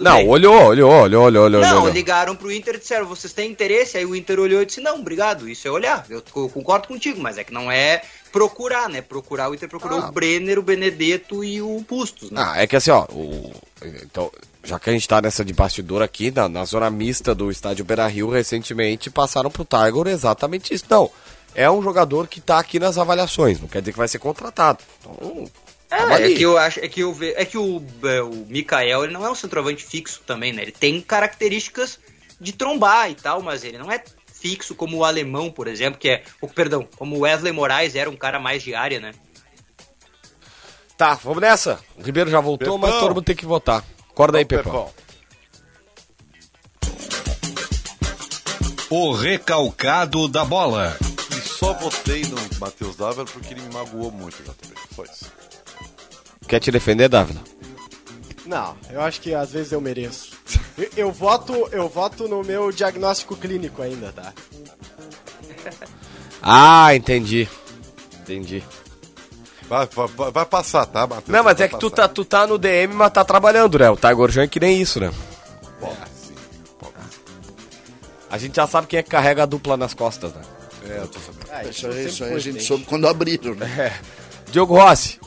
[0.00, 0.28] Não, bem.
[0.28, 1.60] olhou, olhou, olhou, olhou, olhou.
[1.62, 1.92] Não, olhou.
[1.92, 3.96] ligaram pro Inter e disseram, vocês têm interesse?
[3.96, 6.04] Aí o Inter olhou e disse, não, obrigado, isso é olhar.
[6.10, 9.00] Eu, concordo contigo, mas é que não é procurar, né?
[9.00, 10.08] Procurar, o Inter procurou Ah.
[10.08, 12.42] o Brenner, o Benedetto e o Bustos, né?
[12.44, 13.52] Ah, é que assim, ó, o-
[14.02, 14.32] então,
[14.64, 17.84] já que a gente tá nessa de bastidor aqui, na, na zona mista do estádio
[17.84, 20.84] Beira-Rio, recentemente passaram pro Tiger exatamente isso.
[20.88, 21.10] Não,
[21.54, 24.78] é um jogador que tá aqui nas avaliações, não quer dizer que vai ser contratado.
[25.00, 25.50] Então,
[25.90, 29.04] É, é que eu acho, é que eu ve, é que o, é, o Mikael,
[29.04, 30.62] ele não é um centroavante fixo também, né?
[30.62, 31.98] Ele tem características
[32.38, 34.02] de trombar e tal, mas ele não é
[34.32, 38.10] fixo como o alemão, por exemplo, que é, o perdão, como o Wesley Moraes era
[38.10, 39.12] um cara mais de área, né?
[40.96, 41.80] Tá, vamos nessa.
[41.96, 43.84] O Ribeiro já voltou, mas todo mundo tem que votar.
[44.18, 44.90] Acorda aí, Pepão.
[48.90, 50.96] O recalcado da bola.
[51.30, 54.76] E só votei no Matheus Dávila porque ele me magoou muito já também.
[54.92, 55.32] Só isso.
[56.48, 57.40] Quer te defender, Dávila?
[58.44, 60.36] Não, eu acho que às vezes eu mereço.
[60.76, 64.32] Eu, eu voto, eu voto no meu diagnóstico clínico ainda, tá?
[66.42, 67.48] Ah, entendi.
[68.22, 68.64] Entendi.
[69.68, 71.28] Vai, vai- vai, passar, tá, Matheus?
[71.28, 73.90] Não, mas é que tu tá, tu tá no DM, mas tá trabalhando, né?
[73.90, 75.10] O Tiger Jean é que nem isso, né?
[75.80, 75.94] Bom,
[76.26, 76.34] sim.
[76.80, 76.90] Bom,
[78.30, 80.40] A gente já sabe quem é que carrega a dupla nas costas, né?
[80.88, 81.46] É, eu tô sabendo.
[81.52, 83.94] Ah, Isso aí, isso aí a gente soube quando abriram, né?
[84.50, 85.20] Diogo Rossi.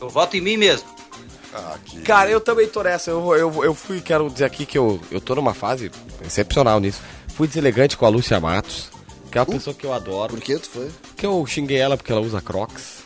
[0.00, 0.88] Eu voto em mim mesmo.
[1.54, 2.00] Ah, que...
[2.02, 3.12] Cara, eu também tô nessa.
[3.12, 5.88] Eu, eu, eu fui, quero dizer aqui que eu, eu tô numa fase
[6.26, 7.00] excepcional nisso.
[7.36, 8.90] Fui deselegante com a Lúcia Matos,
[9.30, 10.34] que é uma pessoa que eu adoro.
[10.34, 10.90] Por que tu foi?
[11.16, 13.03] Que eu xinguei ela porque ela usa crocs.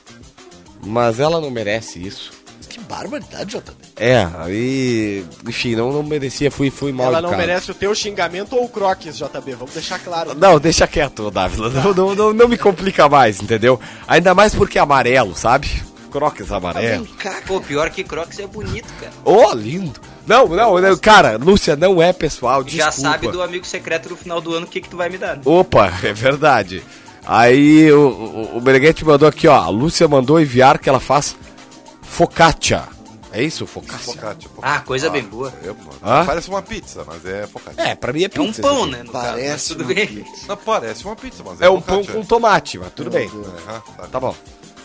[0.84, 2.30] Mas ela não merece isso.
[2.68, 3.72] Que barbaridade, JB.
[3.96, 5.24] É, aí.
[5.46, 7.46] Enfim, não, não merecia, fui, fui mal Ela não educado.
[7.48, 10.34] merece o teu xingamento ou o croques, JB, vamos deixar claro.
[10.34, 11.70] Não, deixa quieto, Dávila.
[11.70, 13.80] Não, não, não, não me complica mais, entendeu?
[14.06, 15.82] Ainda mais porque é amarelo, sabe?
[16.10, 17.06] Crocs amarelo.
[17.18, 19.12] Cá, Pô, pior que Crocs é bonito, cara.
[19.24, 19.98] Oh, lindo.
[20.26, 23.10] Não, não, não, cara, Lúcia, não é pessoal, Já desculpa.
[23.10, 25.36] sabe do amigo secreto no final do ano o que, que tu vai me dar.
[25.36, 25.42] né?
[25.44, 26.82] Opa, é verdade.
[27.28, 29.54] Aí o, o, o mandou aqui, ó.
[29.54, 31.36] A Lúcia mandou enviar que ela faz
[32.00, 32.84] focaccia.
[33.30, 33.66] É isso?
[33.66, 34.14] Focaccia?
[34.14, 34.76] Focaccia, focaccia.
[34.78, 35.52] Ah, coisa bem boa.
[35.62, 35.90] É, mano.
[36.02, 36.24] Hã?
[36.24, 37.84] Parece uma pizza, mas é focaccia.
[37.84, 38.62] É, pra mim é É um pizza.
[38.62, 39.02] pão, né?
[39.02, 40.06] No caso, Parece tudo bem.
[40.06, 40.46] pizza.
[40.48, 43.28] Não parece uma pizza, mas é, É um pão com tomate, mas tudo bem.
[43.28, 44.18] Aham, tá.
[44.18, 44.34] Bom.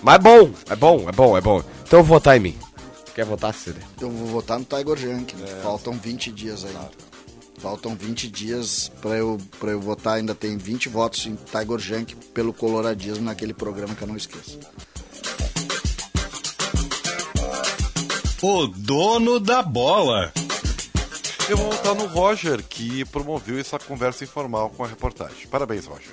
[0.02, 1.64] Mas é bom, é bom, é bom, é bom.
[1.88, 2.58] Então eu vou votar em mim.
[3.16, 3.78] Quer votar, Cid?
[4.02, 5.48] Eu vou votar no Tiger Junk, né?
[5.64, 6.90] Faltam 20 dias ainda.
[7.64, 10.16] Faltam 20 dias pra eu, pra eu votar.
[10.16, 14.60] Ainda tem 20 votos em Tiger Junk pelo coloradismo naquele programa que eu não esqueço.
[18.42, 20.34] O dono da bola.
[21.48, 25.48] Eu vou voltar no Roger, que promoveu essa conversa informal com a reportagem.
[25.48, 26.12] Parabéns, Roger.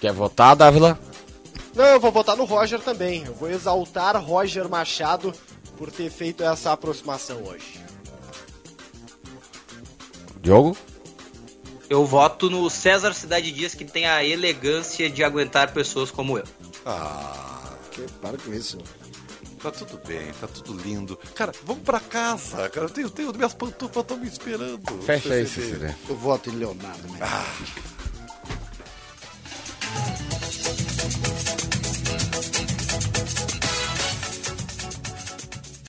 [0.00, 0.98] Quer votar, Dávila?
[1.74, 3.24] Não, eu vou votar no Roger também.
[3.26, 5.34] Eu vou exaltar Roger Machado
[5.76, 7.91] por ter feito essa aproximação hoje.
[10.42, 10.76] Diogo?
[11.88, 16.44] Eu voto no César Cidade Dias, que tem a elegância de aguentar pessoas como eu.
[16.84, 18.78] Ah, que, para com isso.
[19.62, 21.16] Tá tudo bem, tá tudo lindo.
[21.36, 22.86] Cara, vamos pra casa, cara.
[22.86, 25.02] Eu tenho, tenho minhas pantufas estão me esperando.
[25.02, 25.96] Fecha aí, Cecília.
[26.08, 27.18] Eu voto em Leonardo né?
[27.20, 27.46] Ah.